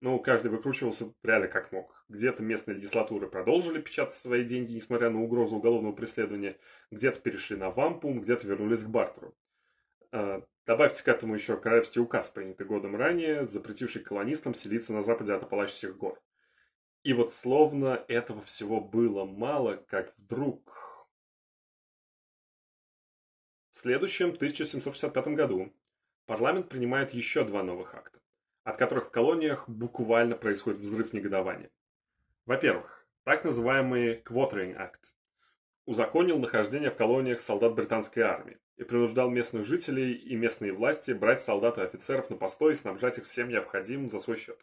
Ну, 0.00 0.18
каждый 0.18 0.50
выкручивался 0.50 1.14
реально 1.22 1.46
как 1.46 1.70
мог. 1.70 2.04
Где-то 2.08 2.42
местные 2.42 2.78
легислатуры 2.78 3.28
продолжили 3.28 3.80
печатать 3.80 4.16
свои 4.16 4.42
деньги, 4.42 4.72
несмотря 4.72 5.10
на 5.10 5.22
угрозу 5.22 5.54
уголовного 5.54 5.92
преследования. 5.92 6.58
Где-то 6.90 7.20
перешли 7.20 7.54
на 7.54 7.70
вампум, 7.70 8.20
где-то 8.20 8.44
вернулись 8.48 8.82
к 8.82 8.88
бартеру. 8.88 9.36
А, 10.10 10.44
добавьте 10.66 11.04
к 11.04 11.06
этому 11.06 11.34
еще 11.34 11.56
королевский 11.56 12.00
указ, 12.00 12.28
принятый 12.28 12.66
годом 12.66 12.96
ранее, 12.96 13.44
запретивший 13.44 14.02
колонистам 14.02 14.54
селиться 14.54 14.92
на 14.92 15.00
западе 15.00 15.32
от 15.32 15.44
Апалачских 15.44 15.96
гор. 15.96 16.20
И 17.04 17.12
вот 17.12 17.32
словно 17.32 18.02
этого 18.08 18.40
всего 18.42 18.80
было 18.80 19.26
мало, 19.26 19.76
как 19.76 20.14
вдруг 20.16 21.06
в 23.68 23.76
следующем 23.76 24.30
1765 24.30 25.28
году 25.28 25.70
парламент 26.24 26.70
принимает 26.70 27.12
еще 27.12 27.44
два 27.44 27.62
новых 27.62 27.94
акта, 27.94 28.20
от 28.62 28.78
которых 28.78 29.08
в 29.08 29.10
колониях 29.10 29.68
буквально 29.68 30.34
происходит 30.34 30.80
взрыв 30.80 31.12
негодования. 31.12 31.70
Во-первых, 32.46 33.06
так 33.24 33.44
называемый 33.44 34.22
Quartering 34.22 34.74
Act 34.74 35.12
узаконил 35.84 36.38
нахождение 36.38 36.90
в 36.90 36.96
колониях 36.96 37.38
солдат 37.38 37.74
британской 37.74 38.22
армии 38.22 38.58
и 38.78 38.84
принуждал 38.84 39.28
местных 39.28 39.66
жителей 39.66 40.14
и 40.14 40.36
местные 40.36 40.72
власти 40.72 41.10
брать 41.10 41.42
солдат 41.42 41.76
и 41.76 41.82
офицеров 41.82 42.30
на 42.30 42.36
постой 42.36 42.72
и 42.72 42.76
снабжать 42.76 43.18
их 43.18 43.24
всем 43.24 43.50
необходимым 43.50 44.08
за 44.08 44.20
свой 44.20 44.38
счет. 44.38 44.58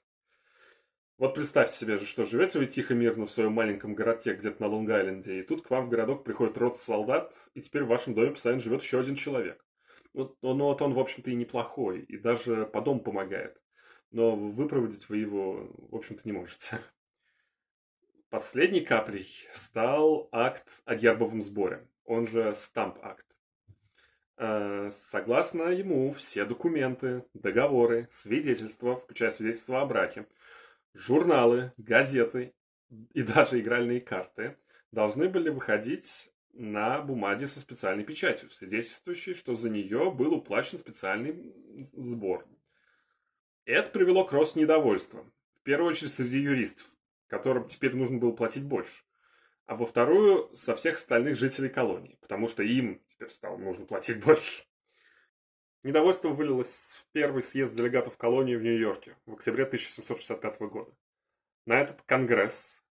Вот 1.22 1.36
представьте 1.36 1.76
себе, 1.76 2.00
что 2.00 2.26
живете 2.26 2.58
вы 2.58 2.66
тихо 2.66 2.96
мирно 2.96 3.28
в 3.28 3.32
своем 3.32 3.54
маленьком 3.54 3.94
городке 3.94 4.34
где-то 4.34 4.60
на 4.60 4.66
Лонг-Айленде, 4.66 5.40
и 5.42 5.44
тут 5.44 5.62
к 5.62 5.70
вам 5.70 5.84
в 5.84 5.90
городок 5.90 6.24
приходит 6.24 6.58
род 6.58 6.80
солдат, 6.80 7.36
и 7.54 7.62
теперь 7.62 7.84
в 7.84 7.90
вашем 7.90 8.16
доме 8.16 8.32
постоянно 8.32 8.60
живет 8.60 8.82
еще 8.82 9.00
один 9.00 9.14
человек. 9.14 9.64
Вот, 10.14 10.36
ну, 10.42 10.56
ну 10.56 10.64
вот 10.64 10.82
он, 10.82 10.94
в 10.94 11.00
общем-то, 11.00 11.30
и 11.30 11.36
неплохой, 11.36 12.00
и 12.00 12.18
даже 12.18 12.66
по 12.66 12.82
дому 12.82 13.02
помогает. 13.02 13.62
Но 14.10 14.36
выпроводить 14.36 15.10
вы 15.10 15.18
его, 15.18 15.70
в 15.92 15.96
общем-то, 15.96 16.24
не 16.26 16.32
можете. 16.32 16.80
Последней 18.32 18.82
каплей 18.82 19.28
стал 19.54 20.28
акт 20.32 20.82
о 20.86 20.96
гербовом 20.96 21.44
сборе, 21.44 21.88
он 22.04 22.26
же 22.26 22.56
стамп-акт. 22.56 23.28
Э, 24.38 24.90
согласно 24.92 25.66
ему, 25.66 26.14
все 26.14 26.46
документы, 26.46 27.26
договоры, 27.36 28.10
свидетельства, 28.12 28.96
включая 28.96 29.30
свидетельства 29.30 29.82
о 29.82 29.86
браке, 29.86 30.26
журналы, 30.94 31.74
газеты 31.78 32.54
и 33.14 33.24
даже 33.24 33.60
игральные 33.60 34.02
карты 34.02 34.58
должны 34.92 35.30
были 35.30 35.50
выходить 35.50 36.32
на 36.54 37.02
бумаге 37.02 37.48
со 37.48 37.60
специальной 37.60 38.04
печатью, 38.04 38.50
свидетельствующей, 38.50 39.34
что 39.34 39.56
за 39.56 39.70
нее 39.70 40.12
был 40.12 40.34
уплачен 40.34 40.78
специальный 40.78 41.54
сбор. 41.94 42.46
Это 43.66 43.90
привело 43.90 44.26
к 44.26 44.34
росту 44.34 44.60
недовольства. 44.60 45.26
В 45.62 45.64
первую 45.64 45.92
очередь 45.92 46.14
среди 46.14 46.40
юристов, 46.40 46.88
которым 47.28 47.68
теперь 47.68 47.96
нужно 47.96 48.18
было 48.18 48.32
платить 48.32 48.64
больше. 48.64 49.04
А 49.66 49.76
во 49.76 49.86
вторую 49.86 50.54
со 50.54 50.76
всех 50.76 50.96
остальных 50.96 51.38
жителей 51.38 51.70
колонии, 51.70 52.18
потому 52.20 52.50
что 52.50 52.64
им 52.64 53.02
теперь 53.08 53.30
стало 53.30 53.58
нужно 53.58 53.86
платить 53.86 54.20
больше. 54.26 54.64
Недовольство 55.84 56.30
вылилось 56.30 57.00
в 57.02 57.12
первый 57.12 57.42
съезд 57.42 57.74
делегатов 57.74 58.16
колонии 58.16 58.56
в 58.56 58.62
Нью-Йорке 58.62 59.16
в 59.26 59.34
октябре 59.34 59.64
1765 59.64 60.60
года. 60.60 60.92
На 61.66 61.82
этот 61.82 62.04
конгресс, 62.04 62.84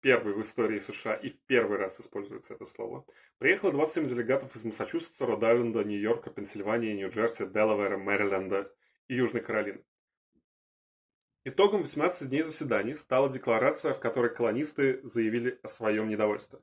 первый 0.00 0.34
в 0.34 0.42
истории 0.42 0.78
США 0.78 1.14
и 1.14 1.30
в 1.30 1.40
первый 1.46 1.78
раз 1.78 2.00
используется 2.00 2.54
это 2.54 2.66
слово, 2.66 3.04
приехало 3.38 3.72
27 3.72 4.08
делегатов 4.08 4.54
из 4.54 4.64
Массачусетса, 4.64 5.26
Род-Айленда, 5.26 5.82
Нью-Йорка, 5.82 6.30
Пенсильвании, 6.30 6.92
Нью-Джерси, 6.92 7.46
Делавера, 7.46 7.98
Мэриленда 7.98 8.72
и 9.08 9.16
Южной 9.16 9.42
Каролины. 9.42 9.84
Итогом 11.44 11.80
18 11.80 12.28
дней 12.28 12.42
заседаний 12.42 12.94
стала 12.94 13.28
декларация, 13.28 13.92
в 13.92 13.98
которой 13.98 14.32
колонисты 14.32 15.00
заявили 15.02 15.58
о 15.64 15.68
своем 15.68 16.08
недовольстве. 16.08 16.60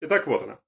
Итак, 0.00 0.26
вот 0.26 0.42
она. 0.42 0.60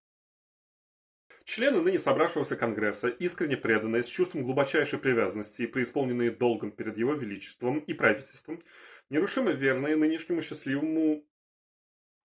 Члены 1.47 1.81
ныне 1.81 2.00
собравшегося 2.00 2.57
Конгресса, 2.57 3.07
искренне 3.07 3.57
преданные, 3.57 4.03
с 4.03 4.09
чувством 4.09 4.43
глубочайшей 4.43 4.99
привязанности 4.99 5.62
и 5.62 5.69
преисполненные 5.69 6.33
долгом 6.33 6.73
перед 6.73 6.99
его 6.99 7.12
величеством 7.12 7.79
и 7.79 7.95
правительством, 7.95 8.61
нерушимо 9.11 9.53
верные 9.53 9.95
нынешнему 9.95 10.43
счастливому 10.43 11.25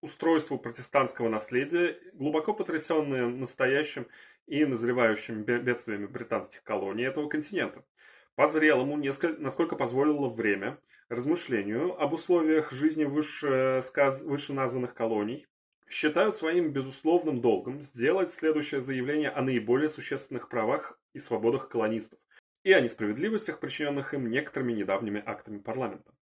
устройству 0.01 0.57
протестантского 0.57 1.29
наследия, 1.29 1.99
глубоко 2.13 2.55
потрясенные 2.55 3.27
настоящим 3.27 4.07
и 4.47 4.65
назревающими 4.65 5.43
бедствиями 5.43 6.07
британских 6.07 6.63
колоний 6.63 7.03
этого 7.03 7.29
континента, 7.29 7.85
по 8.33 8.47
зрелому, 8.47 8.97
насколько 9.37 9.75
позволило 9.75 10.29
время, 10.29 10.79
размышлению 11.09 11.93
об 12.01 12.13
условиях 12.13 12.71
жизни 12.71 13.03
выше, 13.03 13.81
сказ... 13.83 14.23
выше 14.23 14.53
названных 14.53 14.95
колоний, 14.95 15.45
считают 15.91 16.35
своим 16.35 16.71
безусловным 16.71 17.41
долгом 17.41 17.81
сделать 17.81 18.31
следующее 18.31 18.81
заявление 18.81 19.29
о 19.29 19.41
наиболее 19.41 19.89
существенных 19.89 20.49
правах 20.49 20.97
и 21.13 21.19
свободах 21.19 21.69
колонистов 21.69 22.19
и 22.63 22.71
о 22.71 22.81
несправедливостях, 22.81 23.59
причиненных 23.59 24.13
им 24.13 24.29
некоторыми 24.29 24.73
недавними 24.73 25.21
актами 25.25 25.59
парламента. 25.59 26.13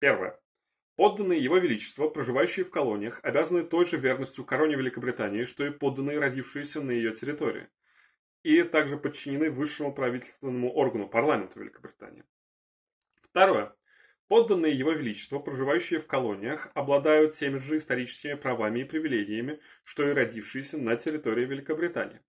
Первое. 0.00 0.40
Подданные 0.96 1.42
Его 1.42 1.58
Величества, 1.58 2.08
проживающие 2.08 2.64
в 2.64 2.70
колониях, 2.70 3.20
обязаны 3.22 3.62
той 3.62 3.86
же 3.86 3.96
верностью 3.96 4.44
короне 4.44 4.74
Великобритании, 4.74 5.44
что 5.44 5.64
и 5.64 5.70
подданные, 5.70 6.18
родившиеся 6.18 6.80
на 6.80 6.90
ее 6.90 7.14
территории, 7.14 7.68
и 8.42 8.62
также 8.64 8.96
подчинены 8.96 9.50
высшему 9.50 9.94
правительственному 9.94 10.72
органу, 10.72 11.08
парламенту 11.08 11.60
Великобритании. 11.60 12.24
Второе. 13.22 13.76
Подданные 14.28 14.76
Его 14.76 14.92
Величества, 14.92 15.38
проживающие 15.38 16.00
в 16.00 16.06
колониях, 16.06 16.70
обладают 16.74 17.32
теми 17.32 17.56
же 17.56 17.78
историческими 17.78 18.34
правами 18.34 18.80
и 18.80 18.84
привилегиями, 18.84 19.60
что 19.84 20.06
и 20.06 20.12
родившиеся 20.12 20.76
на 20.76 20.96
территории 20.96 21.46
Великобритании. 21.46 22.20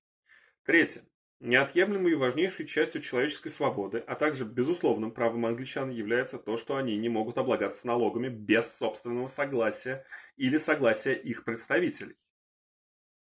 Третье. 0.64 1.04
Неотъемлемой 1.42 2.14
и 2.14 2.16
важнейшей 2.16 2.68
частью 2.68 3.02
человеческой 3.02 3.50
свободы, 3.50 4.00
а 4.00 4.16
также 4.16 4.46
безусловным 4.46 5.12
правом 5.12 5.46
англичан 5.46 5.90
является 5.90 6.38
то, 6.38 6.58
что 6.58 6.78
они 6.78 6.98
не 6.98 7.10
могут 7.10 7.38
облагаться 7.38 7.88
налогами 7.88 8.30
без 8.30 8.76
собственного 8.78 9.28
согласия 9.28 10.06
или 10.38 10.58
согласия 10.58 11.14
их 11.14 11.44
представителей. 11.44 12.18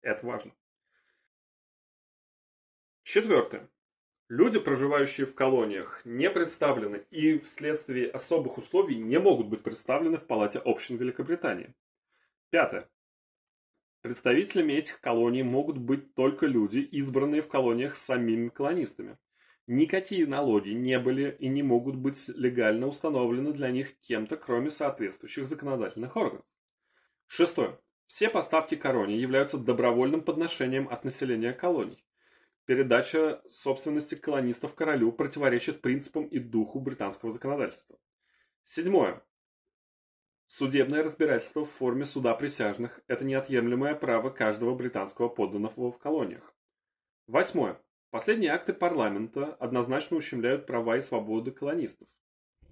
Это 0.03 0.27
важно. 0.27 0.53
Четвертое. 3.03 3.69
Люди, 4.31 4.61
проживающие 4.61 5.27
в 5.27 5.35
колониях, 5.35 6.03
не 6.05 6.31
представлены 6.31 7.05
и 7.11 7.37
вследствие 7.39 8.07
особых 8.07 8.59
условий 8.59 8.95
не 8.95 9.19
могут 9.19 9.49
быть 9.49 9.65
представлены 9.65 10.19
в 10.19 10.27
Палате 10.29 10.61
общин 10.61 10.97
Великобритании. 10.99 11.75
Пятое. 12.51 12.89
Представителями 14.03 14.75
этих 14.75 15.01
колоний 15.01 15.43
могут 15.43 15.79
быть 15.79 16.15
только 16.15 16.47
люди, 16.47 16.79
избранные 16.79 17.43
в 17.43 17.49
колониях 17.49 17.97
самими 17.97 18.51
колонистами. 18.51 19.19
Никакие 19.67 20.29
налоги 20.29 20.71
не 20.71 21.01
были 21.01 21.37
и 21.41 21.49
не 21.49 21.65
могут 21.65 21.97
быть 21.97 22.29
легально 22.29 22.87
установлены 22.87 23.53
для 23.53 23.73
них 23.73 23.99
кем-то, 23.99 24.37
кроме 24.37 24.71
соответствующих 24.71 25.47
законодательных 25.47 26.15
органов. 26.17 26.47
Шестое. 27.27 27.81
Все 28.07 28.31
поставки 28.31 28.77
короне 28.77 29.19
являются 29.19 29.59
добровольным 29.59 30.21
подношением 30.21 30.89
от 30.89 31.05
населения 31.05 31.53
колоний. 31.53 32.05
Передача 32.71 33.43
собственности 33.51 34.15
колонистов 34.15 34.77
королю 34.77 35.11
противоречит 35.11 35.83
принципам 35.83 36.27
и 36.27 36.39
духу 36.39 36.79
британского 36.79 37.33
законодательства. 37.33 37.99
Седьмое. 38.63 39.25
Судебное 40.47 41.03
разбирательство 41.03 41.67
в 41.67 41.71
форме 41.73 42.05
суда 42.05 42.33
присяжных– 42.37 43.01
это 43.09 43.25
неотъемлемое 43.25 43.97
право 43.97 44.31
каждого 44.31 44.77
британского 44.77 45.29
подданного 45.29 45.91
в 45.91 45.99
колониях. 45.99 46.55
Восьмое. 47.27 47.77
Последние 48.11 48.53
акты 48.53 48.73
парламента 48.73 49.53
однозначно 49.55 50.17
ущемляют 50.17 50.67
права 50.67 50.97
и 50.97 51.01
свободы 51.01 51.51
колонистов. 51.51 52.07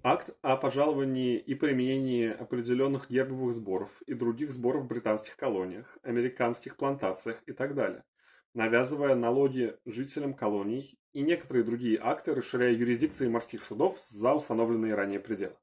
Акт 0.01 0.29
о 0.41 0.55
пожаловании 0.55 1.37
и 1.37 1.55
применении 1.55 2.29
определенных 2.29 3.09
гербовых 3.09 3.53
сборов 3.53 4.01
и 4.03 4.13
других 4.13 4.51
сборов 4.51 4.83
в 4.85 4.87
британских 4.87 5.35
колониях, 5.35 5.97
американских 6.03 6.77
плантациях 6.77 7.43
и 7.47 7.51
так 7.51 7.75
далее– 7.75 8.05
навязывая 8.53 9.15
налоги 9.15 9.77
жителям 9.85 10.33
колоний 10.33 10.99
и 11.13 11.21
некоторые 11.21 11.63
другие 11.63 11.99
акты, 12.01 12.33
расширяя 12.33 12.71
юрисдикции 12.71 13.27
морских 13.27 13.63
судов 13.63 13.99
за 13.99 14.33
установленные 14.33 14.95
ранее 14.95 15.19
пределы. 15.19 15.55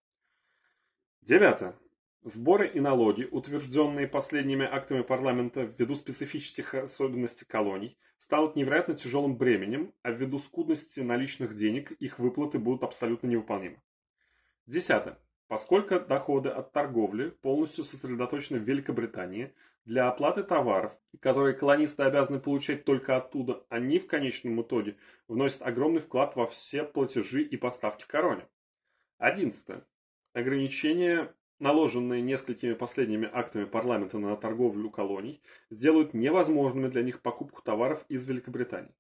Девятое. 1.23 1.77
Сборы 2.23 2.69
и 2.69 2.81
налоги, 2.81 3.29
утвержденные 3.31 4.09
последними 4.09 4.67
актами 4.67 5.03
парламента 5.03 5.63
ввиду 5.63 5.95
специфических 5.95 6.75
особенностей 6.75 7.45
колоний, 7.45 7.99
станут 8.19 8.57
невероятно 8.57 8.95
тяжелым 8.95 9.37
бременем, 9.37 9.95
а 10.03 10.11
ввиду 10.11 10.39
скудности 10.39 11.01
наличных 11.01 11.55
денег 11.55 11.93
их 11.93 12.19
выплаты 12.19 12.59
будут 12.59 12.83
абсолютно 12.83 13.29
невыполнимы. 13.29 13.81
Десятое. 14.67 15.19
Поскольку 15.49 16.01
доходы 16.01 16.49
от 16.49 16.73
торговли 16.73 17.31
полностью 17.31 17.85
сосредоточены 17.85 18.59
в 18.59 18.65
Великобритании, 18.65 19.55
для 19.85 20.09
оплаты 20.09 20.43
товаров, 20.43 20.93
которые 21.21 21.55
колонисты 21.55 22.03
обязаны 22.03 22.41
получать 22.41 22.85
только 22.85 23.17
оттуда, 23.17 23.65
они 23.69 24.01
в 24.01 24.09
конечном 24.09 24.61
итоге 24.61 24.97
вносят 25.29 25.63
огромный 25.63 26.01
вклад 26.01 26.35
во 26.35 26.49
все 26.49 26.83
платежи 26.83 27.43
и 27.43 27.57
поставки 27.57 28.05
короне. 28.05 28.49
Одиннадцатое. 29.19 29.87
Ограничения, 30.33 31.33
наложенные 31.61 32.21
несколькими 32.21 32.75
последними 32.75 33.31
актами 33.33 33.65
парламента 33.65 34.19
на 34.19 34.37
торговлю 34.37 34.91
колоний, 34.91 35.41
сделают 35.71 36.13
невозможными 36.13 36.89
для 36.89 37.05
них 37.05 37.23
покупку 37.23 37.63
товаров 37.63 38.05
из 38.09 38.27
Великобритании. 38.27 38.95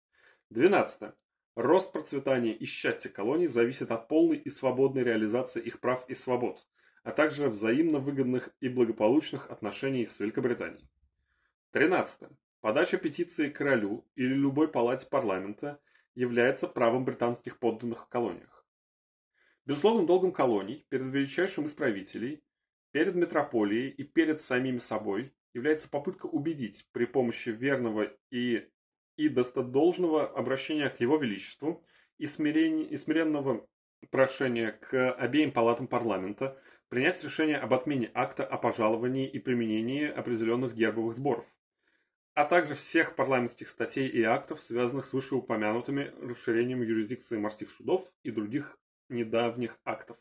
Двенадцатое. 0.50 1.14
Рост 1.56 1.90
процветания 1.90 2.52
и 2.52 2.66
счастья 2.66 3.08
колоний 3.08 3.46
зависит 3.46 3.90
от 3.90 4.08
полной 4.08 4.36
и 4.36 4.50
свободной 4.50 5.04
реализации 5.04 5.62
их 5.62 5.80
прав 5.80 6.04
и 6.06 6.14
свобод, 6.14 6.62
а 7.02 7.12
также 7.12 7.48
взаимно 7.48 7.98
выгодных 7.98 8.50
и 8.60 8.68
благополучных 8.68 9.50
отношений 9.50 10.04
с 10.04 10.20
Великобританией. 10.20 10.86
13. 11.70 12.28
Подача 12.60 12.98
петиции 12.98 13.48
королю 13.48 14.06
или 14.16 14.34
любой 14.34 14.68
палате 14.68 15.08
парламента 15.08 15.80
является 16.14 16.68
правом 16.68 17.06
британских 17.06 17.58
подданных 17.58 18.04
в 18.04 18.08
колониях. 18.08 18.66
Безусловным 19.64 20.04
долгом 20.04 20.32
колоний 20.32 20.84
перед 20.90 21.06
величайшим 21.06 21.64
из 21.64 21.72
правителей, 21.72 22.44
перед 22.90 23.14
метрополией 23.14 23.88
и 23.88 24.04
перед 24.04 24.42
самими 24.42 24.78
собой 24.78 25.32
является 25.54 25.88
попытка 25.88 26.26
убедить 26.26 26.86
при 26.92 27.06
помощи 27.06 27.48
верного 27.48 28.12
и 28.30 28.68
и 29.16 29.28
достодолжного 29.28 30.26
обращения 30.28 30.88
к 30.90 31.00
Его 31.00 31.16
Величеству 31.16 31.84
и, 32.18 32.26
смирения, 32.26 32.84
и 32.84 32.96
смиренного 32.96 33.66
прошения 34.10 34.72
к 34.72 35.12
обеим 35.12 35.52
палатам 35.52 35.86
парламента 35.86 36.60
принять 36.88 37.22
решение 37.24 37.58
об 37.58 37.74
отмене 37.74 38.10
акта 38.14 38.44
о 38.44 38.58
пожаловании 38.58 39.28
и 39.28 39.38
применении 39.38 40.06
определенных 40.06 40.74
гербовых 40.74 41.16
сборов, 41.16 41.46
а 42.34 42.44
также 42.44 42.74
всех 42.74 43.16
парламентских 43.16 43.68
статей 43.68 44.08
и 44.08 44.22
актов, 44.22 44.60
связанных 44.60 45.06
с 45.06 45.12
вышеупомянутыми 45.12 46.12
расширением 46.20 46.82
юрисдикции 46.82 47.38
морских 47.38 47.70
судов 47.70 48.10
и 48.22 48.30
других 48.30 48.78
недавних 49.08 49.78
актов, 49.84 50.18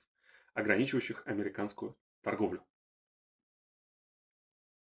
ограничивающих 0.54 1.24
американскую 1.26 1.96
торговлю. 2.22 2.64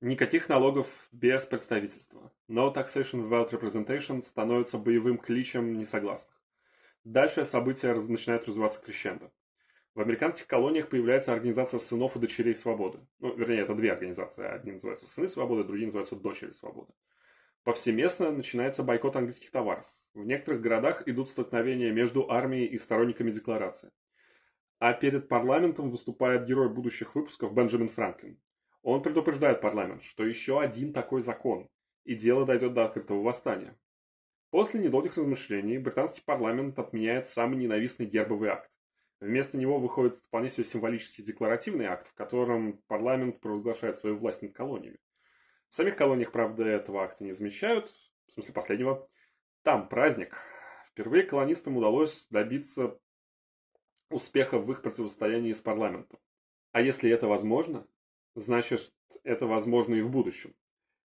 Никаких 0.03 0.49
налогов 0.49 0.87
без 1.11 1.45
представительства. 1.45 2.33
No 2.49 2.73
taxation 2.73 3.29
without 3.29 3.51
representation 3.51 4.23
становится 4.23 4.79
боевым 4.79 5.19
кличем 5.19 5.77
несогласных. 5.77 6.35
Дальше 7.03 7.45
события 7.45 7.93
начинают 7.93 8.47
развиваться 8.47 8.81
крещендо. 8.81 9.31
В 9.93 10.01
американских 10.01 10.47
колониях 10.47 10.89
появляется 10.89 11.33
организация 11.33 11.79
сынов 11.79 12.15
и 12.15 12.19
дочерей 12.19 12.55
свободы. 12.55 12.97
Ну, 13.19 13.35
вернее, 13.35 13.59
это 13.59 13.75
две 13.75 13.91
организации. 13.91 14.43
Одни 14.43 14.71
называются 14.71 15.07
сыны 15.07 15.29
свободы, 15.29 15.65
другие 15.65 15.85
называются 15.85 16.15
дочери 16.15 16.51
свободы. 16.53 16.91
Повсеместно 17.63 18.31
начинается 18.31 18.81
бойкот 18.81 19.17
английских 19.17 19.51
товаров. 19.51 19.85
В 20.15 20.25
некоторых 20.25 20.61
городах 20.61 21.07
идут 21.07 21.29
столкновения 21.29 21.91
между 21.91 22.27
армией 22.31 22.65
и 22.65 22.79
сторонниками 22.79 23.29
декларации. 23.29 23.91
А 24.79 24.93
перед 24.93 25.27
парламентом 25.27 25.91
выступает 25.91 26.47
герой 26.47 26.69
будущих 26.69 27.13
выпусков 27.13 27.53
Бенджамин 27.53 27.87
Франклин. 27.87 28.39
Он 28.83 29.03
предупреждает 29.03 29.61
парламент, 29.61 30.03
что 30.03 30.25
еще 30.25 30.59
один 30.59 30.93
такой 30.93 31.21
закон, 31.21 31.69
и 32.03 32.15
дело 32.15 32.45
дойдет 32.45 32.73
до 32.73 32.85
открытого 32.85 33.21
восстания. 33.21 33.77
После 34.49 34.81
недолгих 34.81 35.15
размышлений 35.17 35.77
британский 35.77 36.21
парламент 36.25 36.77
отменяет 36.77 37.27
самый 37.27 37.57
ненавистный 37.57 38.05
гербовый 38.05 38.49
акт. 38.49 38.69
Вместо 39.21 39.57
него 39.57 39.79
выходит 39.79 40.17
вполне 40.17 40.49
себе 40.49 40.63
символический 40.63 41.23
декларативный 41.23 41.85
акт, 41.85 42.07
в 42.07 42.13
котором 42.15 42.81
парламент 42.87 43.39
провозглашает 43.39 43.95
свою 43.95 44.17
власть 44.17 44.41
над 44.41 44.53
колониями. 44.53 44.97
В 45.69 45.75
самих 45.75 45.95
колониях, 45.95 46.31
правда, 46.31 46.63
этого 46.65 47.03
акта 47.03 47.23
не 47.23 47.31
замечают, 47.31 47.93
в 48.27 48.33
смысле 48.33 48.53
последнего. 48.53 49.07
Там 49.61 49.87
праздник. 49.87 50.35
Впервые 50.89 51.23
колонистам 51.23 51.77
удалось 51.77 52.27
добиться 52.29 52.99
успеха 54.09 54.57
в 54.57 54.69
их 54.71 54.81
противостоянии 54.81 55.53
с 55.53 55.61
парламентом. 55.61 56.19
А 56.71 56.81
если 56.81 57.09
это 57.09 57.27
возможно, 57.27 57.87
значит, 58.35 58.93
это 59.23 59.47
возможно 59.47 59.95
и 59.95 60.01
в 60.01 60.09
будущем. 60.09 60.55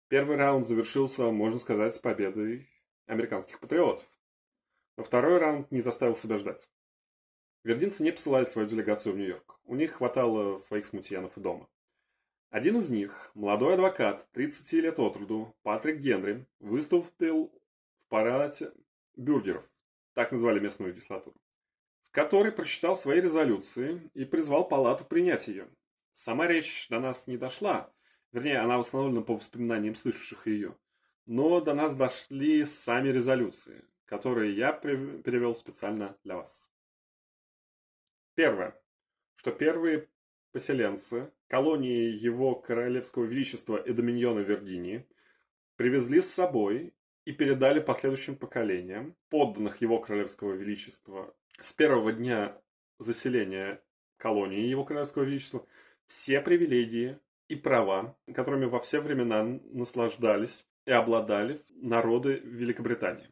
Первый 0.07 0.37
раунд 0.37 0.67
завершился, 0.67 1.31
можно 1.31 1.59
сказать, 1.59 1.95
с 1.95 1.99
победой 1.99 2.69
американских 3.07 3.59
патриотов. 3.59 4.05
Но 4.97 5.03
второй 5.03 5.39
раунд 5.39 5.71
не 5.71 5.81
заставил 5.81 6.15
себя 6.15 6.37
ждать. 6.37 6.69
Вердинцы 7.63 8.03
не 8.03 8.11
посылали 8.11 8.45
свою 8.45 8.67
делегацию 8.67 9.13
в 9.13 9.17
Нью-Йорк. 9.17 9.59
У 9.63 9.75
них 9.75 9.93
хватало 9.93 10.57
своих 10.57 10.85
смутьянов 10.85 11.37
и 11.37 11.41
дома. 11.41 11.69
Один 12.49 12.77
из 12.77 12.89
них, 12.91 13.31
молодой 13.33 13.73
адвокат, 13.73 14.27
30 14.33 14.73
лет 14.73 14.99
от 14.99 15.17
роду, 15.17 15.55
Патрик 15.63 15.97
Генри, 15.97 16.45
выступил 16.59 17.51
в 17.97 18.07
параде 18.09 18.71
бюргеров, 19.15 19.65
так 20.13 20.31
назвали 20.31 20.59
местную 20.59 20.91
легислатуру, 20.91 21.35
в 22.03 22.11
которой 22.11 22.51
прочитал 22.51 22.95
свои 22.95 23.21
резолюции 23.21 24.07
и 24.13 24.25
призвал 24.25 24.67
палату 24.67 25.03
принять 25.03 25.47
ее, 25.47 25.67
Сама 26.13 26.45
речь 26.45 26.87
до 26.89 26.99
нас 26.99 27.25
не 27.25 27.37
дошла, 27.37 27.91
вернее, 28.31 28.59
она 28.59 28.77
восстановлена 28.77 29.21
по 29.21 29.33
воспоминаниям 29.33 29.95
слышавших 29.95 30.45
ее, 30.45 30.77
но 31.25 31.59
до 31.59 31.73
нас 31.73 31.95
дошли 31.95 32.63
сами 32.65 33.09
резолюции, 33.09 33.83
которые 34.05 34.55
я 34.55 34.73
перевел 34.73 35.55
специально 35.55 36.15
для 36.23 36.35
вас. 36.35 36.71
Первое, 38.35 38.79
что 39.37 39.51
первые 39.51 40.07
поселенцы 40.51 41.33
колонии 41.47 42.11
его 42.11 42.53
королевского 42.53 43.25
величества 43.25 43.77
и 43.77 43.91
доминьона 43.91 44.41
Виргинии 44.41 45.07
привезли 45.77 46.21
с 46.21 46.31
собой 46.31 46.93
и 47.25 47.31
передали 47.31 47.79
последующим 47.79 48.35
поколениям, 48.35 49.15
подданных 49.29 49.81
его 49.81 49.97
королевского 49.97 50.53
величества, 50.53 51.35
с 51.59 51.73
первого 51.73 52.13
дня 52.13 52.61
заселения 52.99 53.83
колонии 54.17 54.67
его 54.67 54.85
королевского 54.85 55.23
величества– 55.23 55.65
все 56.13 56.39
привилегии 56.41 57.19
и 57.47 57.55
права, 57.55 58.15
которыми 58.35 58.65
во 58.65 58.79
все 58.79 59.01
времена 59.01 59.59
наслаждались 59.71 60.67
и 60.85 60.91
обладали 60.91 61.61
народы 61.71 62.35
Великобритании. 62.43 63.29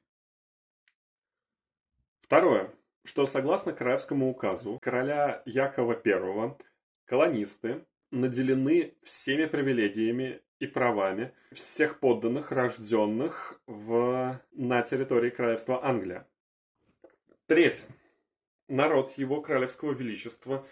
Второе, 2.22 2.74
что 3.04 3.26
согласно 3.26 3.72
Краевскому 3.72 4.30
указу 4.30 4.80
короля 4.82 5.44
Якова 5.46 6.02
I, 6.04 6.56
колонисты 7.06 7.86
наделены 8.10 8.96
всеми 9.04 9.46
привилегиями 9.46 10.42
и 10.60 10.66
правами 10.66 11.34
всех 11.52 12.00
подданных, 12.00 12.52
рожденных 12.52 13.62
в, 13.68 14.42
на 14.54 14.82
территории 14.82 15.30
Королевства 15.30 15.86
Англия. 15.86 16.28
Третье. 17.46 17.86
Народ 18.68 19.18
его 19.18 19.42
королевского 19.42 19.92
величества 19.92 20.66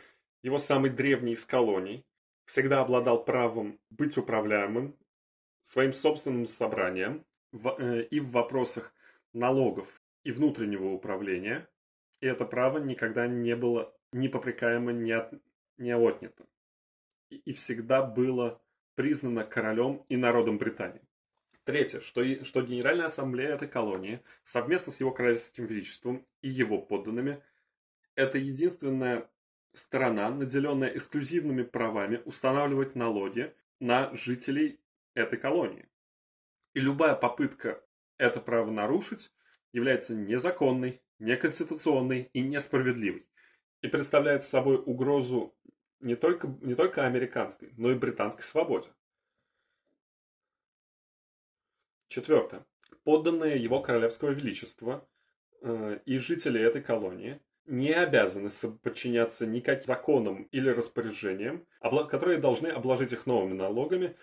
его 0.43 0.59
самый 0.59 0.89
древний 0.89 1.33
из 1.33 1.45
колоний, 1.45 2.05
всегда 2.45 2.81
обладал 2.81 3.23
правом 3.23 3.79
быть 3.89 4.17
управляемым 4.17 4.97
своим 5.61 5.93
собственным 5.93 6.47
собранием 6.47 7.25
в, 7.51 7.75
э, 7.79 8.03
и 8.03 8.19
в 8.19 8.31
вопросах 8.31 8.93
налогов 9.33 10.01
и 10.23 10.31
внутреннего 10.31 10.87
управления, 10.87 11.69
и 12.21 12.27
это 12.27 12.45
право 12.45 12.77
никогда 12.79 13.27
не 13.27 13.55
было 13.55 13.93
непопрекаемо 14.11 14.91
не, 14.91 15.11
от, 15.11 15.33
не 15.77 15.95
отнято, 15.95 16.45
и, 17.29 17.37
и 17.37 17.53
всегда 17.53 18.01
было 18.01 18.61
признано 18.95 19.43
королем 19.43 20.03
и 20.09 20.17
народом 20.17 20.57
Британии. 20.57 21.01
Третье, 21.63 22.01
что, 22.01 22.23
что 22.45 22.61
Генеральная 22.63 23.05
Ассамблея 23.05 23.53
этой 23.53 23.67
колонии 23.67 24.23
совместно 24.43 24.91
с 24.91 24.99
его 24.99 25.11
королевским 25.11 25.65
величеством 25.65 26.25
и 26.41 26.49
его 26.49 26.81
подданными 26.81 27.43
это 28.15 28.37
единственная 28.37 29.29
страна, 29.73 30.29
наделенная 30.29 30.89
эксклюзивными 30.89 31.63
правами 31.63 32.21
устанавливать 32.25 32.95
налоги 32.95 33.53
на 33.79 34.15
жителей 34.15 34.79
этой 35.13 35.39
колонии. 35.39 35.87
И 36.73 36.79
любая 36.79 37.15
попытка 37.15 37.83
это 38.17 38.41
право 38.41 38.69
нарушить 38.69 39.31
является 39.71 40.15
незаконной, 40.15 41.01
неконституционной 41.19 42.29
и 42.33 42.41
несправедливой. 42.41 43.27
И 43.81 43.87
представляет 43.87 44.43
собой 44.43 44.77
угрозу 44.77 45.55
не 45.99 46.15
только, 46.15 46.47
не 46.61 46.75
только 46.75 47.05
американской, 47.05 47.73
но 47.77 47.91
и 47.91 47.95
британской 47.95 48.43
свободе. 48.43 48.89
Четвертое. 52.07 52.65
Подданные 53.03 53.61
его 53.61 53.81
королевского 53.81 54.31
величества 54.31 55.07
э, 55.61 55.99
и 56.05 56.17
жители 56.17 56.59
этой 56.59 56.81
колонии 56.81 57.39
не 57.65 57.93
обязаны 57.93 58.49
подчиняться 58.83 59.45
никаким 59.45 59.85
законам 59.85 60.43
или 60.51 60.69
распоряжениям, 60.69 61.67
которые 62.09 62.39
должны 62.39 62.67
обложить 62.67 63.13
их 63.13 63.25
новыми 63.25 63.53
налогами, 63.53 64.17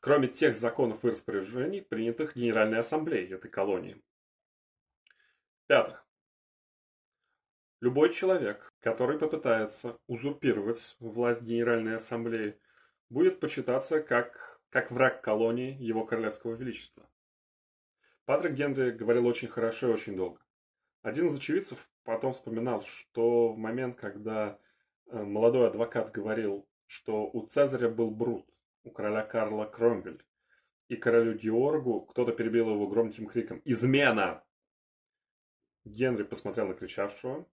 кроме 0.00 0.28
тех 0.28 0.54
законов 0.54 1.04
и 1.04 1.10
распоряжений, 1.10 1.82
принятых 1.82 2.36
Генеральной 2.36 2.78
Ассамблеей 2.78 3.34
этой 3.34 3.50
колонии. 3.50 4.02
Пятых. 5.66 6.04
Любой 7.80 8.12
человек, 8.12 8.72
который 8.80 9.18
попытается 9.18 9.98
узурпировать 10.08 10.96
власть 10.98 11.42
Генеральной 11.42 11.96
Ассамблеи, 11.96 12.58
будет 13.08 13.38
почитаться 13.38 14.00
как, 14.00 14.60
как 14.70 14.90
враг 14.90 15.22
колонии 15.22 15.76
Его 15.80 16.04
Королевского 16.04 16.56
Величества. 16.56 17.08
Патрик 18.24 18.52
Генри 18.52 18.90
говорил 18.90 19.26
очень 19.26 19.48
хорошо 19.48 19.88
и 19.88 19.92
очень 19.92 20.16
долго. 20.16 20.40
Один 21.02 21.26
из 21.26 21.36
очевидцев 21.36 21.78
потом 22.08 22.32
вспоминал, 22.32 22.80
что 22.80 23.52
в 23.52 23.58
момент, 23.58 23.98
когда 23.98 24.58
э, 25.08 25.22
молодой 25.22 25.68
адвокат 25.68 26.10
говорил, 26.10 26.66
что 26.86 27.28
у 27.30 27.46
Цезаря 27.46 27.90
был 27.90 28.10
Брут, 28.10 28.48
у 28.82 28.90
короля 28.90 29.22
Карла 29.22 29.66
Кромвель, 29.66 30.24
и 30.88 30.96
королю 30.96 31.34
Диоргу 31.34 32.06
кто-то 32.06 32.32
перебил 32.32 32.70
его 32.70 32.86
громким 32.86 33.26
криком 33.26 33.60
«Измена!». 33.66 34.42
Генри 35.84 36.22
посмотрел 36.22 36.68
на 36.68 36.72
кричавшего 36.72 37.46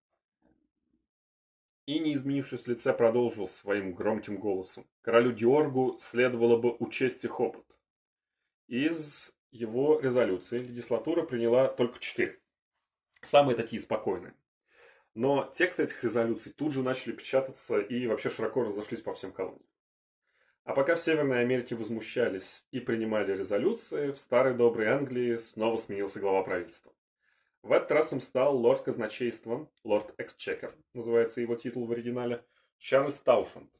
и, 1.86 2.00
не 2.00 2.13
изменившись 2.13 2.65
лице, 2.65 2.94
продолжил 2.94 3.50
своим 3.50 3.94
громким 3.94 4.38
голосом. 4.38 4.88
Королю 5.02 5.34
Диоргу 5.34 5.98
следовало 6.00 6.56
бы 6.56 6.74
учесть 6.80 7.26
их 7.26 7.41
опыт. 7.41 7.78
Из 8.68 9.36
его 9.52 10.00
резолюции 10.00 10.60
легислатура 10.60 11.24
приняла 11.24 11.68
только 11.68 12.00
четыре. 12.00 12.39
Самые 13.22 13.58
такие 13.58 13.82
спокойные. 13.82 14.34
Но 15.15 15.49
тексты 15.54 15.84
этих 15.84 16.04
резолюций 16.04 16.51
тут 16.51 16.73
же 16.73 16.84
начали 16.84 17.13
печататься 17.13 17.80
и 17.80 18.06
вообще 18.06 18.30
широко 18.30 18.63
разошлись 18.63 19.01
по 19.01 19.15
всем 19.15 19.32
колониям. 19.32 19.65
А 20.65 20.73
пока 20.73 20.95
в 20.95 21.01
Северной 21.01 21.41
Америке 21.41 21.75
возмущались 21.75 22.67
и 22.71 22.82
принимали 22.82 23.32
резолюции, 23.32 24.12
в 24.12 24.17
старой 24.17 24.56
доброй 24.56 24.88
Англии 24.88 25.38
снова 25.38 25.78
сменился 25.78 26.19
глава 26.19 26.43
правительства. 26.43 26.91
В 27.62 27.71
этот 27.71 27.91
раз 27.91 28.12
им 28.13 28.19
стал 28.19 28.58
лорд 28.58 28.82
казначейства, 28.82 29.69
лорд 29.84 30.13
Эксчекер, 30.19 30.75
называется 30.93 31.39
его 31.39 31.56
титул 31.56 31.86
в 31.86 31.91
оригинале, 31.91 32.43
Чарльз 32.78 33.19
Таушенд. 33.21 33.71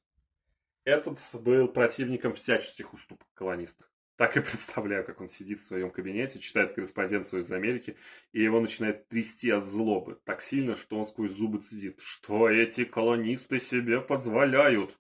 Этот 0.86 1.20
был 1.34 1.68
противником 1.68 2.34
всяческих 2.36 2.94
уступок 2.94 3.28
колонистов. 3.34 3.88
Так 4.18 4.38
и 4.38 4.40
представляю, 4.42 5.06
как 5.06 5.22
он 5.22 5.28
сидит 5.28 5.60
в 5.60 5.66
своем 5.66 5.92
кабинете, 5.92 6.40
читает 6.40 6.74
корреспонденцию 6.74 7.42
из 7.42 7.52
Америки, 7.52 7.98
и 8.32 8.42
его 8.42 8.60
начинает 8.60 9.08
трясти 9.08 9.52
от 9.52 9.66
злобы 9.66 10.20
так 10.24 10.42
сильно, 10.42 10.76
что 10.76 10.98
он 11.00 11.08
сквозь 11.08 11.32
зубы 11.32 11.60
цедит. 11.60 12.00
Что 12.02 12.50
эти 12.50 12.86
колонисты 12.86 13.60
себе 13.60 14.02
позволяют? 14.02 14.98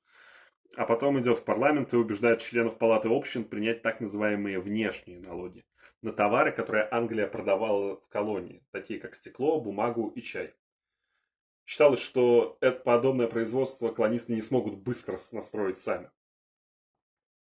А 0.75 0.85
потом 0.85 1.19
идет 1.21 1.39
в 1.39 1.45
парламент 1.45 1.93
и 1.93 1.97
убеждает 1.97 2.41
членов 2.41 2.77
палаты 2.77 3.07
общин 3.07 3.45
принять 3.45 3.81
так 3.81 4.01
называемые 4.01 4.59
внешние 4.59 5.19
налоги 5.19 5.63
на 6.01 6.11
товары, 6.11 6.51
которые 6.51 6.87
Англия 6.91 7.27
продавала 7.27 7.99
в 7.99 8.09
колонии, 8.09 8.63
такие 8.71 8.99
как 8.99 9.15
стекло, 9.15 9.59
бумагу 9.59 10.09
и 10.09 10.21
чай. 10.21 10.53
Считалось, 11.65 12.01
что 12.01 12.57
это 12.61 12.79
подобное 12.79 13.27
производство 13.27 13.91
колонисты 13.91 14.33
не 14.33 14.41
смогут 14.41 14.77
быстро 14.77 15.17
настроить 15.31 15.79
сами. 15.79 16.11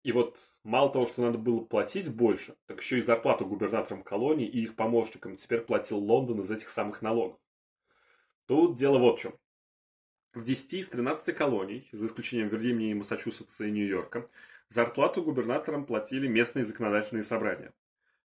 И 0.02 0.10
вот 0.10 0.38
мало 0.64 0.92
того, 0.92 1.06
что 1.06 1.22
надо 1.22 1.38
было 1.38 1.60
платить 1.60 2.12
больше, 2.12 2.56
так 2.66 2.80
еще 2.80 2.98
и 2.98 3.02
зарплату 3.02 3.46
губернаторам 3.46 4.02
колонии 4.02 4.48
и 4.48 4.62
их 4.62 4.74
помощникам 4.74 5.36
теперь 5.36 5.60
платил 5.60 5.98
Лондон 5.98 6.40
из 6.40 6.50
этих 6.50 6.68
самых 6.68 7.02
налогов. 7.02 7.38
Тут 8.46 8.76
дело 8.76 8.98
вот 8.98 9.18
в 9.18 9.22
чем. 9.22 9.38
В 10.34 10.42
10 10.42 10.72
из 10.74 10.88
13 10.88 11.36
колоний, 11.36 11.88
за 11.92 12.06
исключением 12.06 12.48
Виргинии, 12.48 12.94
Массачусетса 12.94 13.66
и 13.66 13.70
Нью-Йорка, 13.70 14.26
зарплату 14.70 15.22
губернаторам 15.22 15.84
платили 15.84 16.26
местные 16.26 16.64
законодательные 16.64 17.22
собрания. 17.22 17.72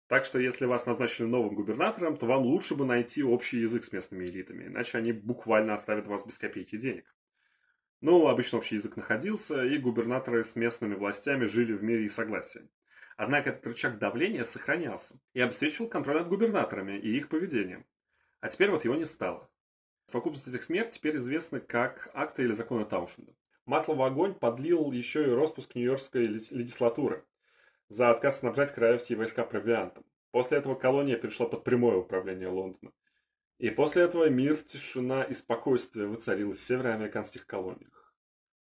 Так 0.06 0.24
что 0.24 0.38
если 0.38 0.66
вас 0.66 0.86
назначили 0.86 1.26
новым 1.26 1.56
губернатором, 1.56 2.16
то 2.16 2.26
вам 2.26 2.42
лучше 2.42 2.76
бы 2.76 2.86
найти 2.86 3.24
общий 3.24 3.58
язык 3.58 3.84
с 3.84 3.92
местными 3.92 4.26
элитами, 4.26 4.66
иначе 4.66 4.98
они 4.98 5.12
буквально 5.12 5.74
оставят 5.74 6.06
вас 6.06 6.24
без 6.24 6.38
копейки 6.38 6.78
денег. 6.78 7.12
Ну, 8.00 8.28
обычно 8.28 8.58
общий 8.58 8.76
язык 8.76 8.96
находился, 8.96 9.64
и 9.64 9.78
губернаторы 9.78 10.44
с 10.44 10.54
местными 10.54 10.94
властями 10.94 11.46
жили 11.46 11.72
в 11.72 11.82
мире 11.82 12.04
и 12.04 12.10
согласии. 12.10 12.68
Однако 13.16 13.50
этот 13.50 13.66
рычаг 13.66 13.98
давления 13.98 14.44
сохранялся 14.44 15.18
и 15.32 15.40
обеспечивал 15.40 15.88
контроль 15.88 16.18
над 16.18 16.28
губернаторами 16.28 16.98
и 16.98 17.16
их 17.16 17.28
поведением. 17.28 17.86
А 18.40 18.48
теперь 18.48 18.70
вот 18.70 18.84
его 18.84 18.94
не 18.94 19.06
стало. 19.06 19.50
Совокупность 20.06 20.46
этих 20.46 20.64
смерть 20.64 20.90
теперь 20.90 21.16
известна 21.16 21.58
как 21.58 22.10
акты 22.12 22.42
или 22.42 22.52
законы 22.52 22.84
Таушенда. 22.84 23.34
Масло 23.64 23.94
в 23.94 24.02
огонь 24.02 24.34
подлил 24.34 24.92
еще 24.92 25.26
и 25.26 25.34
распуск 25.34 25.74
Нью-Йоркской 25.74 26.26
легислатуры, 26.26 27.24
за 27.88 28.10
отказ 28.10 28.40
снабжать 28.40 28.72
королевские 28.72 29.18
войска 29.18 29.44
провиантом. 29.44 30.04
После 30.30 30.58
этого 30.58 30.74
колония 30.74 31.16
перешла 31.16 31.46
под 31.46 31.64
прямое 31.64 31.96
управление 31.96 32.48
Лондона. 32.48 32.92
И 33.58 33.70
после 33.70 34.02
этого 34.02 34.28
мир, 34.28 34.56
тишина 34.56 35.22
и 35.22 35.32
спокойствие 35.32 36.06
воцарилось 36.06 36.58
в 36.58 36.62
североамериканских 36.62 37.46
колониях. 37.46 38.14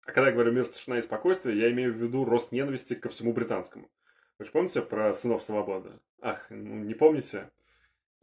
А 0.07 0.13
когда 0.13 0.29
я 0.29 0.33
говорю 0.33 0.53
мир, 0.53 0.69
тишина 0.69 0.99
и 0.99 1.03
спокойствие, 1.03 1.59
я 1.59 1.71
имею 1.73 1.93
в 1.93 1.97
виду 1.97 2.25
рост 2.25 2.53
ненависти 2.53 2.95
ко 2.95 3.09
всему 3.09 3.33
британскому. 3.33 3.91
Вы 4.39 4.45
же 4.45 4.53
помните 4.53 4.83
про 4.83 5.13
сынов 5.13 5.43
свободы? 5.43 5.99
Ах, 6.21 6.47
ну, 6.51 6.77
не 6.85 6.95
помните? 6.95 7.51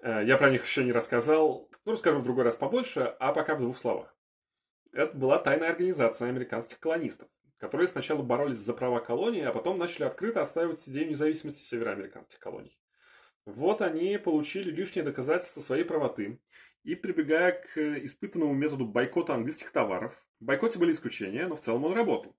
Э, 0.02 0.24
я 0.24 0.38
про 0.38 0.50
них 0.50 0.64
еще 0.64 0.86
не 0.86 0.94
рассказал. 0.94 1.70
Ну, 1.84 1.92
расскажу 1.92 2.20
в 2.20 2.24
другой 2.24 2.46
раз 2.46 2.56
побольше, 2.56 3.16
а 3.20 3.34
пока 3.34 3.56
в 3.56 3.60
двух 3.60 3.78
словах. 3.78 4.16
Это 4.94 5.18
была 5.18 5.40
тайная 5.40 5.72
организация 5.72 6.30
американских 6.30 6.80
колонистов, 6.80 7.28
которые 7.58 7.88
сначала 7.88 8.22
боролись 8.22 8.60
за 8.60 8.74
права 8.74 9.00
колонии, 9.00 9.42
а 9.42 9.52
потом 9.52 9.78
начали 9.78 10.04
открыто 10.04 10.42
отстаивать 10.42 10.88
идею 10.88 11.10
независимости 11.10 11.60
североамериканских 11.60 12.40
колоний. 12.40 12.78
Вот 13.46 13.82
они 13.82 14.18
получили 14.18 14.72
лишние 14.72 15.04
доказательства 15.04 15.62
своей 15.62 15.84
правоты 15.84 16.40
и, 16.84 16.96
прибегая 16.96 17.52
к 17.52 17.78
испытанному 18.06 18.54
методу 18.54 18.86
бойкота 18.86 19.34
английских 19.34 19.72
товаров, 19.72 20.14
в 20.40 20.46
бойкоте 20.46 20.80
были 20.80 20.94
исключения, 20.94 21.48
но 21.48 21.56
в 21.56 21.62
целом 21.62 21.84
он 21.86 21.94
работал. 21.94 22.36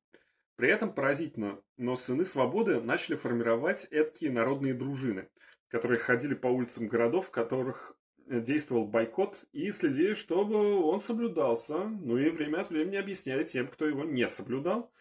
При 0.56 0.70
этом 0.70 0.94
поразительно, 0.94 1.60
но 1.76 1.96
сыны 1.96 2.24
свободы 2.24 2.80
начали 2.80 3.16
формировать 3.16 3.86
эткие 3.90 4.30
народные 4.30 4.72
дружины, 4.72 5.28
которые 5.68 5.98
ходили 5.98 6.34
по 6.34 6.46
улицам 6.46 6.86
городов, 6.88 7.26
в 7.26 7.30
которых 7.30 7.96
действовал 8.26 8.86
бойкот, 8.86 9.44
и 9.52 9.70
следили, 9.72 10.14
чтобы 10.14 10.82
он 10.82 11.02
соблюдался, 11.02 11.78
ну 11.78 12.16
и 12.16 12.30
время 12.30 12.60
от 12.62 12.70
времени 12.70 12.96
объясняли 12.96 13.44
тем, 13.44 13.68
кто 13.68 13.86
его 13.86 14.04
не 14.04 14.28
соблюдал, 14.28 14.92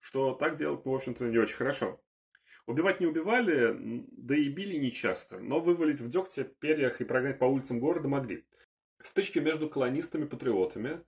что 0.00 0.34
так 0.34 0.56
делать, 0.56 0.84
в 0.84 0.92
общем-то, 0.92 1.24
не 1.28 1.38
очень 1.38 1.56
хорошо. 1.56 2.00
Убивать 2.66 3.00
не 3.00 3.06
убивали, 3.06 4.04
да 4.12 4.36
и 4.36 4.48
били 4.48 4.76
не 4.76 4.92
часто, 4.92 5.40
но 5.40 5.58
вывалить 5.58 6.00
в 6.00 6.08
дегте, 6.08 6.44
перьях 6.44 7.00
и 7.00 7.04
прогнать 7.04 7.38
по 7.38 7.44
улицам 7.44 7.80
города 7.80 8.08
могли. 8.08 8.44
Стычки 9.00 9.40
между 9.40 9.68
колонистами-патриотами, 9.68 11.02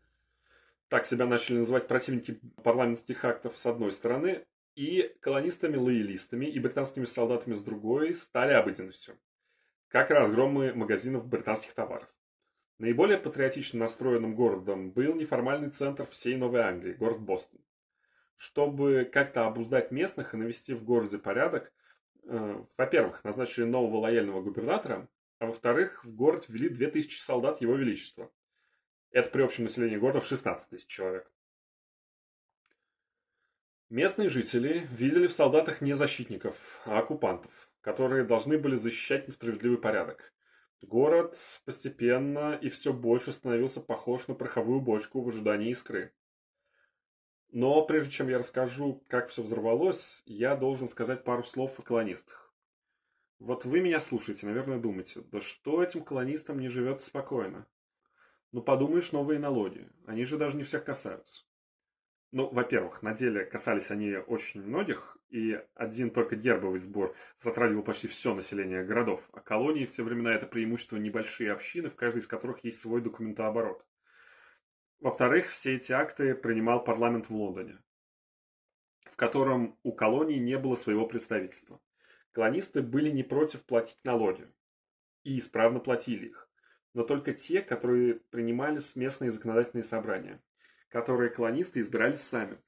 так 0.89 1.07
себя 1.07 1.27
начали 1.27 1.59
называть 1.59 1.87
противники 1.87 2.41
парламентских 2.65 3.25
актов 3.25 3.57
с 3.57 3.67
одной 3.67 3.93
стороны, 3.93 4.45
и 4.75 5.15
колонистами-лоялистами 5.21 6.47
и 6.47 6.59
британскими 6.59 7.05
солдатами 7.05 7.55
с 7.55 7.63
другой 7.63 8.15
стали 8.15 8.53
обыденностью. 8.53 9.17
Как 9.87 10.11
разгромы 10.11 10.75
магазинов 10.75 11.29
британских 11.29 11.73
товаров. 11.73 12.09
Наиболее 12.79 13.19
патриотично 13.19 13.79
настроенным 13.79 14.35
городом 14.35 14.91
был 14.91 15.15
неформальный 15.15 15.71
центр 15.71 16.07
всей 16.07 16.35
Новой 16.35 16.63
Англии, 16.63 16.95
город 16.95 17.21
Бостон 17.21 17.61
чтобы 18.37 19.09
как-то 19.11 19.47
обуздать 19.47 19.91
местных 19.91 20.35
и 20.35 20.37
навести 20.37 20.75
в 20.75 20.85
городе 20.85 21.19
порядок, 21.19 21.73
э, 22.25 22.65
во-первых, 22.77 23.23
назначили 23.25 23.65
нового 23.65 23.99
лояльного 23.99 24.43
губернатора, 24.43 25.09
а 25.39 25.47
во-вторых, 25.47 26.05
в 26.05 26.15
город 26.15 26.47
ввели 26.49 26.69
2000 26.69 27.21
солдат 27.21 27.61
Его 27.61 27.75
Величества. 27.75 28.31
Это 29.11 29.31
при 29.31 29.43
общем 29.43 29.65
населении 29.65 29.97
города 29.97 30.21
в 30.21 30.27
16 30.27 30.71
тысяч 30.71 30.87
человек. 30.87 31.31
Местные 33.91 34.29
жители 34.29 34.89
видели 34.91 35.29
в 35.29 35.33
солдатах 35.33 35.81
не 35.81 35.93
защитников, 35.93 36.81
а 36.85 36.99
оккупантов, 36.99 37.71
которые 37.81 38.25
должны 38.25 38.59
были 38.59 38.77
защищать 38.77 39.29
несправедливый 39.29 39.79
порядок. 39.79 40.33
Город 40.83 41.39
постепенно 41.65 42.59
и 42.61 42.69
все 42.71 42.93
больше 42.93 43.31
становился 43.31 43.81
похож 43.81 44.27
на 44.27 44.35
пороховую 44.35 44.81
бочку 44.81 45.21
в 45.21 45.29
ожидании 45.29 45.71
искры. 45.71 46.13
Но 47.55 47.87
прежде 47.87 48.11
чем 48.11 48.29
я 48.29 48.39
расскажу, 48.39 49.05
как 49.07 49.29
все 49.29 49.41
взорвалось, 49.41 50.25
я 50.27 50.57
должен 50.57 50.89
сказать 50.89 51.23
пару 51.23 51.45
слов 51.45 51.79
о 51.79 51.83
колонистах. 51.83 52.53
Вот 53.39 53.65
вы 53.65 53.81
меня 53.81 54.01
слушаете, 54.01 54.47
наверное, 54.47 54.81
думаете, 54.81 55.21
да 55.31 55.41
что 55.41 55.81
этим 55.81 56.03
колонистам 56.03 56.59
не 56.59 56.69
живется 56.69 57.07
спокойно? 57.07 57.65
Ну, 58.51 58.61
подумаешь, 58.61 59.13
новые 59.13 59.39
налоги. 59.39 59.89
Они 60.05 60.25
же 60.25 60.37
даже 60.37 60.57
не 60.57 60.65
всех 60.65 60.85
касаются. 60.85 61.45
Ну, 62.33 62.49
во-первых, 62.49 63.03
на 63.03 63.15
деле 63.15 63.45
касались 63.45 63.93
они 63.93 64.17
очень 64.17 64.61
многих, 64.61 65.17
и 65.29 65.63
один 65.77 66.11
только 66.11 66.35
гербовый 66.35 66.81
сбор 66.81 67.15
затрагивал 67.39 67.85
почти 67.85 68.09
все 68.09 68.35
население 68.35 68.83
городов, 68.83 69.29
а 69.33 69.39
колонии 69.39 69.87
в 69.87 69.93
те 69.93 70.03
времена 70.03 70.35
это 70.35 70.47
преимущество 70.47 70.97
небольшие 70.97 71.53
общины, 71.53 71.89
в 71.89 71.95
каждой 71.95 72.19
из 72.19 72.27
которых 72.27 72.65
есть 72.65 72.81
свой 72.81 73.01
документооборот. 73.01 73.87
Во-вторых, 75.01 75.49
все 75.49 75.77
эти 75.77 75.93
акты 75.93 76.35
принимал 76.35 76.83
парламент 76.83 77.29
в 77.29 77.35
Лондоне, 77.35 77.79
в 79.05 79.17
котором 79.17 79.79
у 79.83 79.93
колоний 79.93 80.39
не 80.39 80.59
было 80.59 80.75
своего 80.77 81.07
представительства. 81.07 81.81
Колонисты 82.33 82.83
были 82.83 83.11
не 83.11 83.23
против 83.23 83.65
платить 83.65 83.99
налоги 84.05 84.51
и 85.23 85.39
исправно 85.39 85.79
платили 85.81 86.27
их. 86.27 86.49
но 86.95 87.03
только 87.03 87.33
те, 87.35 87.61
которые 87.61 88.15
принимались 88.31 88.97
местные 88.97 89.31
законодательные 89.31 89.85
собрания, 89.85 90.41
которые 90.89 91.29
колонисты 91.29 91.81
избирали 91.81 92.15
сами. 92.15 92.59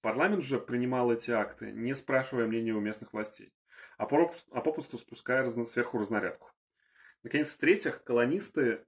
Парламент 0.00 0.42
же 0.42 0.58
принимал 0.58 1.12
эти 1.12 1.30
акты, 1.30 1.70
не 1.70 1.94
спрашивая 1.94 2.46
мнения 2.46 2.72
у 2.72 2.80
местных 2.80 3.12
властей, 3.12 3.52
а 3.96 4.06
попусту 4.06 4.98
спуская 4.98 5.48
сверху 5.66 5.98
разнарядку. 5.98 6.50
Наконец, 7.22 7.52
в-третьих, 7.52 8.02
колонисты 8.04 8.84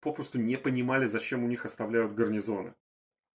попросту 0.00 0.38
не 0.38 0.56
понимали, 0.56 1.06
зачем 1.06 1.44
у 1.44 1.48
них 1.48 1.64
оставляют 1.64 2.14
гарнизоны. 2.14 2.74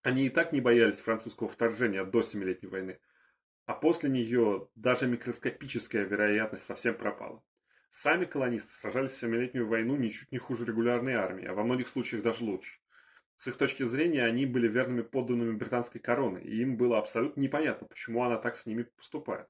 Они 0.02 0.26
и 0.26 0.30
так 0.30 0.52
не 0.52 0.62
боялись 0.62 1.00
французского 1.00 1.50
вторжения 1.50 2.04
до 2.04 2.22
Семилетней 2.22 2.70
войны, 2.70 3.00
а 3.66 3.74
после 3.74 4.10
нее 4.10 4.68
даже 4.76 5.08
микроскопическая 5.08 6.04
вероятность 6.04 6.66
совсем 6.66 6.96
пропала. 6.96 7.44
Сами 7.90 8.26
колонисты 8.26 8.72
сражались 8.74 9.12
в 9.12 9.20
Семилетнюю 9.20 9.68
войну 9.68 9.96
ничуть 9.96 10.32
не 10.32 10.40
хуже 10.40 10.66
регулярной 10.66 11.14
армии, 11.14 11.46
а 11.46 11.54
во 11.54 11.64
многих 11.64 11.88
случаях 11.88 12.24
даже 12.24 12.44
лучше. 12.44 12.80
С 13.36 13.48
их 13.48 13.58
точки 13.58 13.84
зрения, 13.84 14.26
они 14.26 14.46
были 14.46 14.68
верными 14.68 15.02
подданными 15.02 15.56
британской 15.56 16.02
короны, 16.02 16.40
и 16.40 16.62
им 16.62 16.76
было 16.76 16.98
абсолютно 16.98 17.42
непонятно, 17.42 17.88
почему 17.88 18.24
она 18.24 18.38
так 18.38 18.56
с 18.56 18.66
ними 18.66 18.84
поступает. 18.84 19.48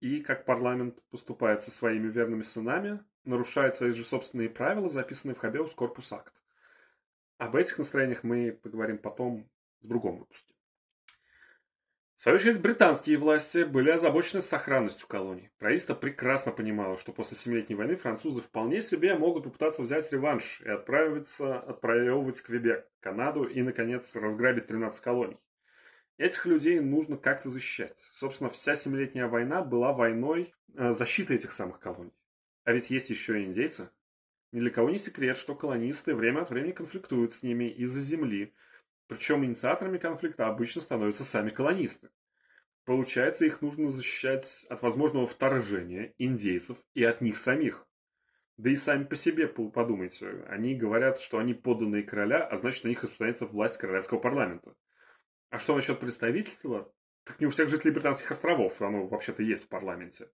И 0.00 0.20
как 0.20 0.44
парламент 0.44 1.02
поступает 1.10 1.62
со 1.62 1.70
своими 1.70 2.08
верными 2.08 2.42
сынами, 2.42 3.00
нарушает 3.24 3.74
свои 3.74 3.90
же 3.90 4.04
собственные 4.04 4.48
правила, 4.48 4.88
записанные 4.88 5.34
в 5.34 5.38
Хабеус 5.38 5.72
Корпус 5.74 6.12
Акт. 6.12 6.32
Об 7.36 7.56
этих 7.56 7.78
настроениях 7.78 8.22
мы 8.22 8.52
поговорим 8.52 8.98
потом 8.98 9.50
в 9.80 9.86
другом 9.86 10.18
выпуске. 10.18 10.54
В 12.18 12.20
свою 12.20 12.38
очередь, 12.38 12.60
британские 12.60 13.16
власти 13.16 13.62
были 13.62 13.90
озабочены 13.90 14.40
сохранностью 14.42 15.06
колоний. 15.06 15.50
Правительство 15.58 15.94
прекрасно 15.94 16.50
понимало, 16.50 16.98
что 16.98 17.12
после 17.12 17.36
Семилетней 17.36 17.76
войны 17.76 17.94
французы 17.94 18.42
вполне 18.42 18.82
себе 18.82 19.14
могут 19.14 19.44
попытаться 19.44 19.82
взять 19.82 20.10
реванш 20.10 20.60
и 20.62 20.68
отправиться, 20.68 21.60
отправить 21.60 22.42
Квебек, 22.42 22.88
Канаду 22.98 23.44
и, 23.44 23.62
наконец, 23.62 24.16
разграбить 24.16 24.66
13 24.66 25.00
колоний. 25.00 25.38
Этих 26.18 26.46
людей 26.46 26.80
нужно 26.80 27.16
как-то 27.16 27.48
защищать. 27.48 27.98
Собственно, 28.16 28.50
вся 28.50 28.74
Семилетняя 28.74 29.28
война 29.28 29.62
была 29.62 29.92
войной 29.92 30.52
э, 30.74 30.92
защиты 30.92 31.36
этих 31.36 31.52
самых 31.52 31.78
колоний. 31.78 32.12
А 32.64 32.72
ведь 32.72 32.90
есть 32.90 33.08
еще 33.08 33.40
и 33.40 33.44
индейцы. 33.44 33.88
Ни 34.50 34.58
для 34.58 34.70
кого 34.70 34.90
не 34.90 34.98
секрет, 34.98 35.38
что 35.38 35.54
колонисты 35.54 36.16
время 36.16 36.40
от 36.40 36.50
времени 36.50 36.72
конфликтуют 36.72 37.34
с 37.34 37.44
ними 37.44 37.70
из-за 37.70 38.00
земли, 38.00 38.52
причем 39.06 39.44
инициаторами 39.44 39.98
конфликта 39.98 40.48
обычно 40.48 40.80
становятся 40.80 41.24
сами 41.24 41.50
колонисты. 41.50 42.10
Получается, 42.84 43.44
их 43.44 43.62
нужно 43.62 43.90
защищать 43.90 44.66
от 44.68 44.82
возможного 44.82 45.26
вторжения 45.26 46.14
индейцев 46.18 46.78
и 46.94 47.04
от 47.04 47.20
них 47.20 47.38
самих. 47.38 47.86
Да 48.56 48.70
и 48.70 48.76
сами 48.76 49.04
по 49.04 49.14
себе 49.14 49.46
подумайте. 49.46 50.44
Они 50.48 50.74
говорят, 50.74 51.20
что 51.20 51.38
они 51.38 51.54
подданные 51.54 52.02
короля, 52.02 52.44
а 52.44 52.56
значит 52.56 52.82
на 52.82 52.88
них 52.88 53.02
распространяется 53.02 53.46
власть 53.46 53.76
королевского 53.76 54.18
парламента. 54.18 54.74
А 55.50 55.58
что 55.58 55.74
насчет 55.74 55.98
представительства? 55.98 56.92
Так 57.24 57.40
не 57.40 57.46
у 57.46 57.50
всех 57.50 57.70
жителей 57.70 57.92
Британских 57.92 58.30
островов 58.30 58.80
оно 58.82 59.06
вообще-то 59.06 59.42
есть 59.42 59.64
в 59.64 59.68
парламенте. 59.68 60.30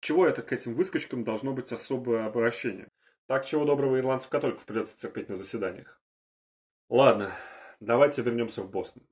Чего 0.00 0.26
это 0.26 0.42
к 0.42 0.52
этим 0.52 0.74
выскочкам 0.74 1.24
должно 1.24 1.52
быть 1.52 1.72
особое 1.72 2.26
обращение? 2.26 2.88
Так 3.26 3.46
чего 3.46 3.64
доброго 3.64 3.98
ирландцев-католиков 3.98 4.64
придется 4.64 4.98
терпеть 4.98 5.28
на 5.28 5.36
заседаниях. 5.36 6.00
Ладно, 6.88 7.30
давайте 7.80 8.22
вернемся 8.22 8.62
в 8.62 8.70
Бостон. 8.70 9.02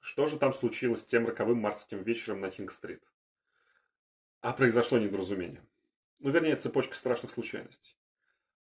Что 0.00 0.26
же 0.26 0.36
там 0.36 0.52
случилось 0.52 1.04
тем 1.04 1.26
роковым 1.26 1.58
мартовским 1.58 2.02
вечером 2.02 2.40
на 2.40 2.50
Кинг-стрит? 2.50 3.02
А 4.40 4.52
произошло 4.52 4.98
недоразумение. 4.98 5.64
Ну, 6.18 6.30
вернее, 6.30 6.56
цепочка 6.56 6.94
страшных 6.94 7.32
случайностей. 7.32 7.96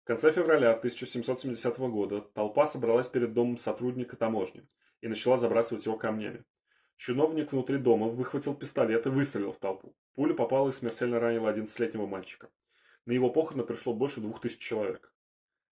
В 0.02 0.04
конце 0.04 0.32
февраля 0.32 0.72
1770 0.72 1.78
года 1.78 2.20
толпа 2.20 2.66
собралась 2.66 3.08
перед 3.08 3.32
домом 3.32 3.56
сотрудника 3.56 4.16
таможни 4.16 4.66
и 5.00 5.08
начала 5.08 5.36
забрасывать 5.36 5.86
его 5.86 5.96
камнями. 5.96 6.44
Чиновник 6.96 7.52
внутри 7.52 7.78
дома 7.78 8.08
выхватил 8.08 8.54
пистолет 8.54 9.06
и 9.06 9.08
выстрелил 9.08 9.52
в 9.52 9.58
толпу. 9.58 9.94
Пуля 10.14 10.34
попала 10.34 10.68
и 10.68 10.72
смертельно 10.72 11.18
ранила 11.18 11.48
11-летнего 11.50 12.06
мальчика. 12.06 12.50
На 13.06 13.12
его 13.12 13.30
похороны 13.30 13.64
пришло 13.64 13.94
больше 13.94 14.20
двух 14.20 14.40
тысяч 14.40 14.58
человек. 14.58 15.12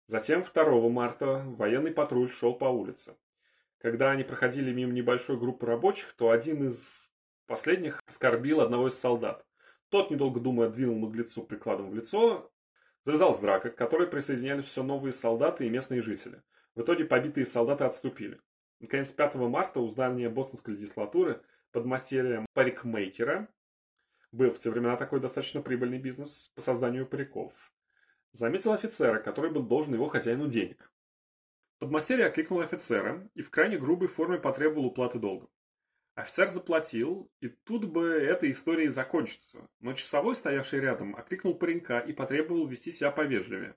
Затем 0.07 0.45
2 0.45 0.89
марта 0.91 1.43
военный 1.47 1.93
патруль 1.93 2.29
шел 2.29 2.55
по 2.55 2.67
улице. 2.67 3.17
Когда 3.79 4.11
они 4.11 4.23
проходили 4.23 4.73
мимо 4.73 4.93
небольшой 4.93 5.39
группы 5.39 5.65
рабочих, 5.65 6.13
то 6.13 6.31
один 6.31 6.67
из 6.67 7.11
последних 7.47 8.03
оскорбил 8.07 8.61
одного 8.61 8.89
из 8.89 8.99
солдат. 8.99 9.47
Тот, 9.89 10.11
недолго 10.11 10.41
думая, 10.41 10.69
двинул 10.69 10.99
наглецу 10.99 11.43
прикладом 11.43 11.91
в 11.91 11.95
лицо. 11.95 12.51
Завязалась 13.05 13.39
драка, 13.39 13.71
к 13.71 13.77
которой 13.77 14.09
присоединялись 14.09 14.65
все 14.65 14.83
новые 14.83 15.13
солдаты 15.13 15.67
и 15.67 15.71
местные 15.71 16.03
жители. 16.03 16.43
В 16.75 16.83
итоге 16.83 17.05
побитые 17.05 17.47
солдаты 17.47 17.85
отступили. 17.85 18.41
Наконец, 18.81 19.13
5 19.13 19.35
марта 19.37 19.81
у 19.81 19.89
здания 19.89 20.29
Бостонской 20.29 20.75
легислатуры 20.75 21.43
под 21.73 21.87
мастерием 21.87 22.47
парикмейкера 22.55 23.49
был 24.33 24.51
в 24.53 24.59
те 24.59 24.71
времена 24.71 24.97
такой 24.97 25.21
достаточно 25.21 25.63
прибыльный 25.63 25.99
бизнес 25.99 26.51
по 26.55 26.61
созданию 26.61 27.07
париков. 27.07 27.73
Заметил 28.33 28.73
офицера, 28.73 29.21
который 29.21 29.51
был 29.51 29.63
должен 29.63 29.95
его 29.95 30.07
хозяину 30.07 30.49
денег. 30.49 30.91
Подмастерье 31.79 32.27
окликнул 32.27 32.61
офицера 32.61 33.29
и 33.35 33.43
в 33.43 33.51
крайне 33.51 33.79
грубой 33.79 34.09
форме 34.09 34.39
потребовал 34.39 34.87
уплаты 34.87 35.19
долга. 35.19 35.49
Офицер 36.15 36.49
заплатил, 36.49 37.31
и 37.41 37.49
тут 37.49 37.85
бы 37.85 38.07
эта 38.07 38.51
история 38.51 38.87
и 38.87 38.89
закончится. 38.89 39.69
Но 39.81 39.95
часовой, 39.95 40.37
стоявший 40.37 40.81
рядом, 40.81 41.17
окликнул 41.17 41.55
паренька 41.55 41.99
и 41.99 42.13
потребовал 42.13 42.69
вести 42.69 42.93
себя 42.93 43.11
повежливее. 43.11 43.77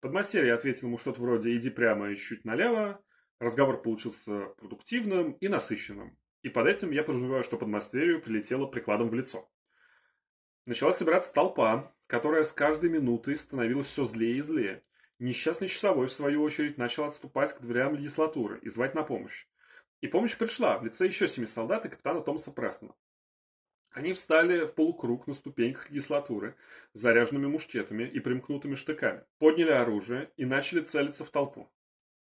Подмастерье 0.00 0.54
ответил 0.54 0.86
ему 0.86 0.98
что-то 0.98 1.20
вроде 1.20 1.54
«иди 1.56 1.70
прямо 1.70 2.10
и 2.10 2.16
чуть 2.16 2.44
налево». 2.44 3.04
Разговор 3.40 3.82
получился 3.82 4.46
продуктивным 4.58 5.32
и 5.32 5.48
насыщенным. 5.48 6.16
И 6.42 6.48
под 6.48 6.66
этим 6.66 6.90
я 6.90 7.02
подразумеваю, 7.02 7.42
что 7.42 7.56
подмастерью 7.56 8.20
прилетело 8.20 8.66
прикладом 8.66 9.08
в 9.08 9.14
лицо. 9.14 9.50
Началась 10.66 10.96
собираться 10.96 11.32
толпа, 11.32 11.94
которая 12.06 12.44
с 12.44 12.52
каждой 12.52 12.90
минутой 12.90 13.36
становилась 13.36 13.88
все 13.88 14.04
злее 14.04 14.38
и 14.38 14.42
злее. 14.42 14.82
Несчастный 15.18 15.68
часовой, 15.68 16.06
в 16.06 16.12
свою 16.12 16.42
очередь, 16.42 16.78
начал 16.78 17.04
отступать 17.04 17.54
к 17.54 17.60
дверям 17.60 17.94
легислатуры 17.94 18.58
и 18.60 18.68
звать 18.68 18.94
на 18.94 19.02
помощь. 19.02 19.46
И 20.00 20.06
помощь 20.06 20.36
пришла 20.36 20.78
в 20.78 20.84
лице 20.84 21.06
еще 21.06 21.28
семи 21.28 21.46
солдат 21.46 21.86
и 21.86 21.88
капитана 21.88 22.20
Томаса 22.20 22.50
Престона. 22.50 22.94
Они 23.92 24.12
встали 24.12 24.66
в 24.66 24.74
полукруг 24.74 25.26
на 25.26 25.34
ступеньках 25.34 25.88
легислатуры 25.90 26.56
с 26.92 27.00
заряженными 27.00 27.46
мушкетами 27.46 28.02
и 28.02 28.20
примкнутыми 28.20 28.74
штыками, 28.74 29.24
подняли 29.38 29.70
оружие 29.70 30.32
и 30.36 30.44
начали 30.44 30.80
целиться 30.80 31.24
в 31.24 31.30
толпу. 31.30 31.72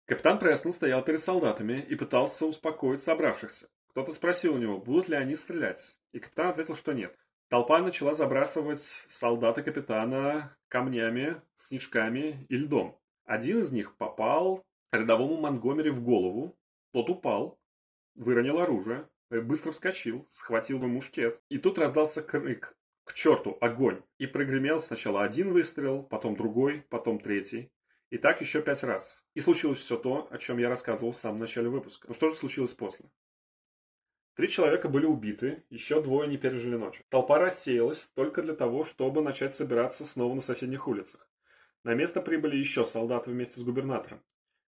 Капитан 0.10 0.40
Престон 0.40 0.72
стоял 0.72 1.04
перед 1.04 1.22
солдатами 1.22 1.86
и 1.88 1.94
пытался 1.94 2.48
успокоить 2.48 3.00
собравшихся. 3.00 3.70
Кто-то 3.90 4.12
спросил 4.12 4.56
у 4.56 4.58
него, 4.58 4.80
будут 4.80 5.08
ли 5.08 5.16
они 5.16 5.36
стрелять, 5.36 6.00
и 6.14 6.20
капитан 6.20 6.48
ответил, 6.48 6.76
что 6.76 6.94
нет. 6.94 7.16
Толпа 7.48 7.78
начала 7.78 8.16
забрасывать 8.16 8.82
солдата 8.82 9.62
капитана 9.62 10.58
камнями, 10.68 11.40
снежками 11.54 12.48
и 12.50 12.58
льдом. 12.58 13.00
Один 13.26 13.60
из 13.60 13.72
них 13.72 13.98
попал 13.98 14.66
рядовому 14.92 15.38
Монгомери 15.38 15.92
в 15.92 16.02
голову, 16.02 16.58
тот 16.92 17.08
упал, 17.12 17.60
выронил 18.16 18.58
оружие, 18.58 19.08
быстро 19.30 19.72
вскочил, 19.72 20.26
схватил 20.32 20.78
его 20.78 20.88
мушкет. 20.88 21.40
И 21.50 21.60
тут 21.60 21.78
раздался 21.78 22.24
крик 22.24 22.76
«К 23.04 23.14
черту, 23.14 23.60
огонь!» 23.62 24.02
И 24.18 24.26
прогремел 24.26 24.82
сначала 24.82 25.24
один 25.24 25.54
выстрел, 25.54 26.02
потом 26.02 26.36
другой, 26.36 26.84
потом 26.90 27.20
третий. 27.20 27.72
И 28.10 28.18
так 28.18 28.42
еще 28.42 28.62
пять 28.62 28.84
раз. 28.84 29.24
И 29.36 29.42
случилось 29.42 29.80
все 29.80 29.98
то, 29.98 30.28
о 30.32 30.38
чем 30.38 30.58
я 30.58 30.70
рассказывал 30.70 31.12
в 31.12 31.18
самом 31.18 31.40
начале 31.40 31.70
выпуска. 31.70 32.08
Но 32.08 32.14
что 32.14 32.30
же 32.30 32.36
случилось 32.36 32.74
после? 32.74 33.06
Три 34.36 34.48
человека 34.48 34.88
были 34.88 35.06
убиты, 35.06 35.64
еще 35.70 36.02
двое 36.02 36.28
не 36.28 36.38
пережили 36.38 36.76
ночь. 36.76 37.02
Толпа 37.10 37.38
рассеялась 37.38 38.12
только 38.16 38.42
для 38.42 38.56
того, 38.56 38.86
чтобы 38.86 39.22
начать 39.22 39.54
собираться 39.54 40.06
снова 40.06 40.34
на 40.34 40.42
соседних 40.42 40.88
улицах. 40.88 41.30
На 41.84 41.94
место 41.94 42.22
прибыли 42.22 42.56
еще 42.56 42.86
солдаты 42.86 43.32
вместе 43.32 43.60
с 43.60 43.64
губернатором. 43.64 44.24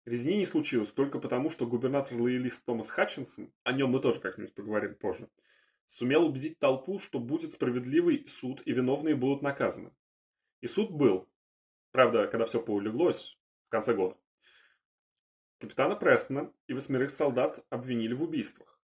Резни 0.05 0.37
не 0.37 0.45
случилось 0.45 0.91
только 0.91 1.19
потому, 1.19 1.49
что 1.49 1.65
губернатор-лоялист 1.65 2.65
Томас 2.65 2.89
Хатчинсон, 2.89 3.53
о 3.63 3.71
нем 3.71 3.91
мы 3.91 4.01
тоже 4.01 4.19
как-нибудь 4.19 4.53
поговорим 4.53 4.95
позже, 4.95 5.29
сумел 5.85 6.25
убедить 6.25 6.59
толпу, 6.59 6.99
что 6.99 7.19
будет 7.19 7.53
справедливый 7.53 8.25
суд 8.27 8.61
и 8.65 8.73
виновные 8.73 9.15
будут 9.15 9.41
наказаны. 9.41 9.91
И 10.59 10.67
суд 10.67 10.91
был. 10.91 11.29
Правда, 11.91 12.27
когда 12.27 12.45
все 12.45 12.61
поулеглось, 12.61 13.37
в 13.67 13.69
конце 13.69 13.93
года. 13.93 14.17
Капитана 15.59 15.95
Престона 15.95 16.51
и 16.67 16.73
восьмерых 16.73 17.11
солдат 17.11 17.63
обвинили 17.69 18.13
в 18.13 18.23
убийствах. 18.23 18.79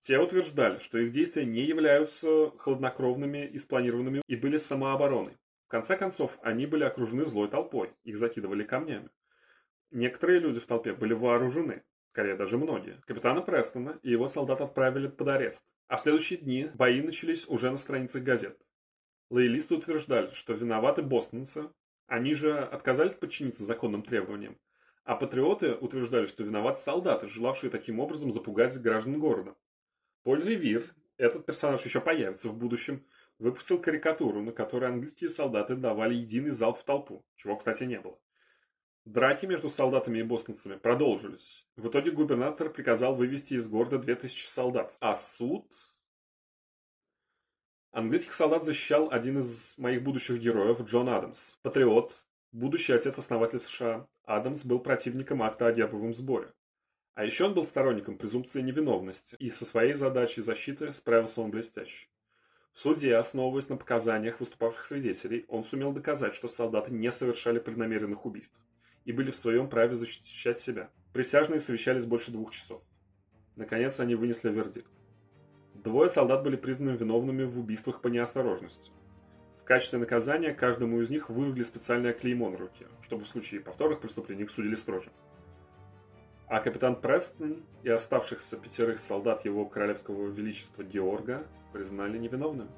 Те 0.00 0.18
утверждали, 0.18 0.78
что 0.78 0.98
их 0.98 1.10
действия 1.10 1.44
не 1.44 1.62
являются 1.62 2.50
хладнокровными 2.58 3.46
и 3.46 3.58
спланированными 3.58 4.22
и 4.26 4.36
были 4.36 4.56
самообороной. 4.56 5.36
В 5.66 5.68
конце 5.68 5.96
концов, 5.96 6.38
они 6.42 6.66
были 6.66 6.84
окружены 6.84 7.24
злой 7.24 7.48
толпой, 7.48 7.92
их 8.04 8.16
закидывали 8.16 8.64
камнями. 8.64 9.10
Некоторые 9.90 10.40
люди 10.40 10.60
в 10.60 10.66
толпе 10.66 10.94
были 10.94 11.12
вооружены, 11.12 11.82
скорее 12.12 12.36
даже 12.36 12.56
многие. 12.56 13.00
Капитана 13.06 13.42
Престона 13.42 13.98
и 14.02 14.10
его 14.10 14.28
солдат 14.28 14.60
отправили 14.60 15.08
под 15.08 15.28
арест. 15.28 15.64
А 15.88 15.96
в 15.96 16.00
следующие 16.00 16.38
дни 16.38 16.70
бои 16.74 17.02
начались 17.02 17.46
уже 17.48 17.70
на 17.70 17.76
страницах 17.76 18.22
газет. 18.22 18.60
Лоялисты 19.30 19.74
утверждали, 19.74 20.30
что 20.34 20.52
виноваты 20.52 21.02
бостонцы, 21.02 21.70
они 22.06 22.34
же 22.34 22.58
отказались 22.58 23.14
подчиниться 23.14 23.64
законным 23.64 24.02
требованиям, 24.02 24.58
А 25.04 25.14
патриоты 25.14 25.74
утверждали, 25.74 26.26
что 26.26 26.42
виноваты 26.42 26.80
солдаты, 26.80 27.28
желавшие 27.28 27.70
таким 27.70 28.00
образом 28.00 28.30
запугать 28.30 28.80
граждан 28.80 29.20
города. 29.20 29.54
Поль 30.22 30.42
Ривир, 30.42 30.94
этот 31.16 31.46
персонаж 31.46 31.84
еще 31.84 32.00
появится 32.00 32.48
в 32.48 32.56
будущем, 32.56 33.04
выпустил 33.38 33.80
карикатуру, 33.80 34.42
на 34.42 34.52
которой 34.52 34.90
английские 34.90 35.30
солдаты 35.30 35.76
давали 35.76 36.14
единый 36.14 36.50
залп 36.50 36.78
в 36.78 36.84
толпу, 36.84 37.24
чего, 37.36 37.56
кстати, 37.56 37.84
не 37.84 38.00
было. 38.00 38.18
Драки 39.04 39.46
между 39.46 39.68
солдатами 39.68 40.18
и 40.18 40.24
бостонцами 40.24 40.74
продолжились. 40.76 41.68
В 41.76 41.88
итоге 41.88 42.10
губернатор 42.10 42.70
приказал 42.70 43.14
вывести 43.14 43.54
из 43.54 43.68
города 43.68 43.98
2000 43.98 44.46
солдат, 44.48 44.96
а 45.00 45.14
суд... 45.14 45.66
Английских 47.96 48.34
солдат 48.34 48.62
защищал 48.62 49.08
один 49.10 49.38
из 49.38 49.78
моих 49.78 50.02
будущих 50.02 50.38
героев, 50.38 50.82
Джон 50.82 51.08
Адамс, 51.08 51.54
патриот, 51.62 52.12
будущий 52.52 52.92
отец-основатель 52.92 53.58
США. 53.58 54.06
Адамс 54.26 54.66
был 54.66 54.80
противником 54.80 55.42
акта 55.42 55.68
о 55.68 55.72
гербовом 55.72 56.12
сборе. 56.12 56.52
А 57.14 57.24
еще 57.24 57.46
он 57.46 57.54
был 57.54 57.64
сторонником 57.64 58.18
презумпции 58.18 58.60
невиновности, 58.60 59.34
и 59.38 59.48
со 59.48 59.64
своей 59.64 59.94
задачей 59.94 60.42
защиты 60.42 60.92
справился 60.92 61.40
он 61.40 61.50
блестяще. 61.50 62.08
В 62.74 62.80
суде, 62.80 63.16
основываясь 63.16 63.70
на 63.70 63.78
показаниях 63.78 64.40
выступавших 64.40 64.84
свидетелей, 64.84 65.46
он 65.48 65.64
сумел 65.64 65.92
доказать, 65.92 66.34
что 66.34 66.48
солдаты 66.48 66.92
не 66.92 67.10
совершали 67.10 67.58
преднамеренных 67.58 68.26
убийств 68.26 68.60
и 69.06 69.12
были 69.12 69.30
в 69.30 69.36
своем 69.36 69.70
праве 69.70 69.96
защищать 69.96 70.58
себя. 70.58 70.90
Присяжные 71.14 71.60
совещались 71.60 72.04
больше 72.04 72.30
двух 72.30 72.52
часов. 72.52 72.82
Наконец 73.54 74.00
они 74.00 74.16
вынесли 74.16 74.50
вердикт. 74.50 74.90
Двое 75.86 76.08
солдат 76.08 76.42
были 76.42 76.56
признаны 76.56 76.96
виновными 76.96 77.44
в 77.44 77.60
убийствах 77.60 78.00
по 78.00 78.08
неосторожности. 78.08 78.90
В 79.60 79.62
качестве 79.62 80.00
наказания 80.00 80.52
каждому 80.52 81.00
из 81.00 81.10
них 81.10 81.30
выжгли 81.30 81.62
специальное 81.62 82.12
клеймо 82.12 82.50
на 82.50 82.56
руке, 82.56 82.86
чтобы 83.02 83.24
в 83.24 83.28
случае 83.28 83.60
повторных 83.60 84.00
преступлений 84.00 84.42
их 84.42 84.50
судили 84.50 84.74
строже. 84.74 85.10
А 86.48 86.58
капитан 86.58 86.96
Престон 86.96 87.62
и 87.84 87.88
оставшихся 87.88 88.56
пятерых 88.56 88.98
солдат 88.98 89.44
его 89.44 89.64
королевского 89.64 90.26
величества 90.26 90.82
Георга 90.82 91.46
признали 91.72 92.18
невиновными. 92.18 92.70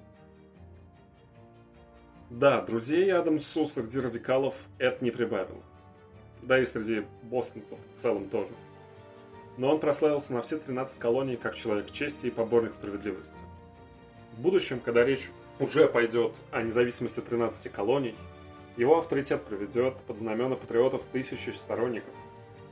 Да, 2.28 2.60
друзей 2.60 3.10
Адамсу 3.10 3.64
среди 3.64 4.00
радикалов 4.00 4.54
это 4.76 5.02
не 5.02 5.10
прибавило 5.10 5.62
да 6.42 6.58
и 6.58 6.66
среди 6.66 7.04
бостонцев 7.22 7.78
в 7.92 7.96
целом 7.96 8.28
тоже. 8.28 8.50
Но 9.58 9.70
он 9.70 9.80
прославился 9.80 10.32
на 10.32 10.40
все 10.40 10.56
13 10.56 10.98
колоний 10.98 11.36
как 11.36 11.54
человек 11.54 11.90
чести 11.90 12.28
и 12.28 12.30
поборник 12.30 12.72
справедливости. 12.72 13.44
В 14.36 14.40
будущем, 14.40 14.80
когда 14.80 15.04
речь 15.04 15.30
уже 15.58 15.88
пойдет 15.88 16.32
о 16.52 16.62
независимости 16.62 17.20
13 17.20 17.70
колоний, 17.72 18.14
его 18.76 18.98
авторитет 18.98 19.44
приведет 19.44 19.96
под 20.06 20.16
знамена 20.16 20.54
патриотов 20.54 21.02
тысячи 21.12 21.50
сторонников. 21.50 22.14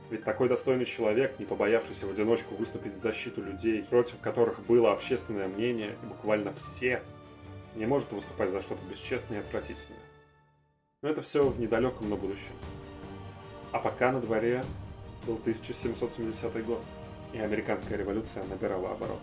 Ведь 0.09 0.23
такой 0.23 0.47
достойный 0.47 0.85
человек, 0.85 1.37
не 1.37 1.45
побоявшийся 1.45 2.07
в 2.07 2.11
одиночку 2.11 2.55
выступить 2.55 2.93
в 2.93 2.97
защиту 2.97 3.43
людей, 3.43 3.83
против 3.83 4.17
которых 4.19 4.65
было 4.65 4.93
общественное 4.93 5.49
мнение, 5.49 5.97
и 6.01 6.05
буквально 6.05 6.53
все, 6.53 7.03
не 7.75 7.85
может 7.85 8.09
выступать 8.13 8.49
за 8.51 8.61
что-то 8.61 8.81
бесчестное 8.89 9.39
и 9.39 9.41
отвратительное. 9.41 9.99
Но 11.01 11.09
это 11.09 11.21
все 11.21 11.45
в 11.45 11.59
недалеком 11.59 12.09
на 12.09 12.15
будущем. 12.15 12.53
А 13.73 13.79
пока 13.79 14.13
на 14.13 14.21
дворе 14.21 14.63
был 15.25 15.35
1770 15.35 16.65
год, 16.65 16.81
и 17.33 17.39
американская 17.39 17.97
революция 17.97 18.43
набирала 18.45 18.91
оборот. 18.91 19.19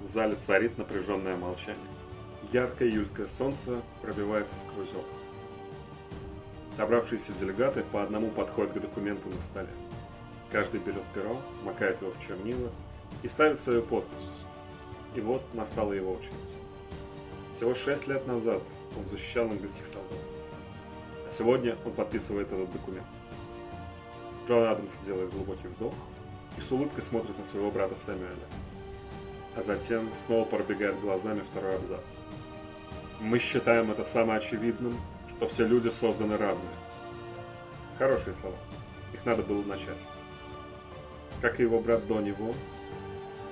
В 0.00 0.06
зале 0.06 0.36
царит 0.36 0.78
напряженное 0.78 1.36
молчание. 1.36 1.82
Яркое 2.52 2.88
июльское 2.88 3.26
солнце 3.26 3.82
пробивается 4.02 4.58
сквозь 4.58 4.90
окна. 4.90 5.18
Собравшиеся 6.70 7.32
делегаты 7.32 7.82
по 7.82 8.02
одному 8.02 8.30
подходят 8.30 8.72
к 8.74 8.80
документу 8.80 9.28
на 9.30 9.40
столе. 9.40 9.70
Каждый 10.52 10.80
берет 10.80 11.02
перо, 11.14 11.40
макает 11.64 12.00
его 12.00 12.12
в 12.12 12.20
чернила 12.24 12.70
и 13.22 13.28
ставит 13.28 13.58
свою 13.58 13.82
подпись. 13.82 14.44
И 15.14 15.20
вот 15.20 15.42
настала 15.54 15.92
его 15.92 16.12
очередь. 16.12 16.32
Всего 17.52 17.74
шесть 17.74 18.06
лет 18.06 18.26
назад 18.26 18.62
он 18.98 19.06
защищал 19.06 19.50
английских 19.50 19.86
солдат. 19.86 20.18
А 21.26 21.30
сегодня 21.30 21.76
он 21.84 21.92
подписывает 21.92 22.52
этот 22.52 22.70
документ. 22.70 23.06
Джон 24.46 24.68
Адамс 24.68 24.96
делает 25.04 25.32
глубокий 25.32 25.66
вдох 25.68 25.94
и 26.56 26.60
с 26.60 26.70
улыбкой 26.70 27.02
смотрит 27.02 27.36
на 27.36 27.44
своего 27.44 27.70
брата 27.70 27.96
Сэмюэля. 27.96 28.46
А 29.56 29.62
затем 29.62 30.10
снова 30.16 30.44
пробегает 30.44 31.00
глазами 31.00 31.40
второй 31.40 31.76
абзац. 31.76 32.16
Мы 33.20 33.38
считаем 33.38 33.90
это 33.90 34.04
самоочевидным, 34.04 35.00
что 35.36 35.48
все 35.48 35.66
люди 35.66 35.88
созданы 35.88 36.36
равными. 36.36 36.68
Хорошие 37.98 38.34
слова. 38.34 38.56
С 39.08 39.12
них 39.12 39.24
надо 39.24 39.42
было 39.42 39.62
начать. 39.64 39.98
Как 41.40 41.58
и 41.58 41.62
его 41.62 41.80
брат 41.80 42.06
до 42.06 42.20
него, 42.20 42.54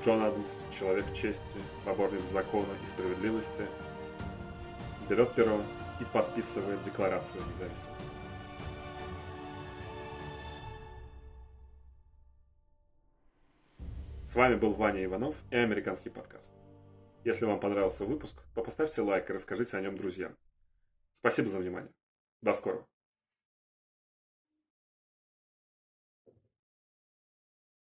Джон 0.05 0.23
Адамс, 0.23 0.63
человек 0.79 1.07
чести, 1.15 1.59
поборник 1.85 2.21
закона 2.31 2.69
и 2.83 2.87
справедливости, 2.87 3.67
берет 5.09 5.33
перо 5.33 5.61
и 6.01 6.05
подписывает 6.05 6.83
Декларацию 6.83 7.43
независимости. 7.55 8.14
С 14.35 14.37
вами 14.37 14.57
был 14.57 14.73
Ваня 14.75 15.05
Иванов 15.05 15.37
и 15.53 15.57
Американский 15.57 16.11
подкаст. 16.11 16.53
Если 17.23 17.45
вам 17.45 17.61
понравился 17.61 18.05
выпуск, 18.05 18.43
то 18.57 18.65
поставьте 18.65 19.01
лайк 19.01 19.31
и 19.31 19.33
расскажите 19.33 19.77
о 19.77 19.81
нем 19.81 19.97
друзьям. 19.97 20.37
Спасибо 21.13 21.47
за 21.47 21.61
внимание. 21.61 21.93
До 22.43 22.53
скорого. 22.53 22.85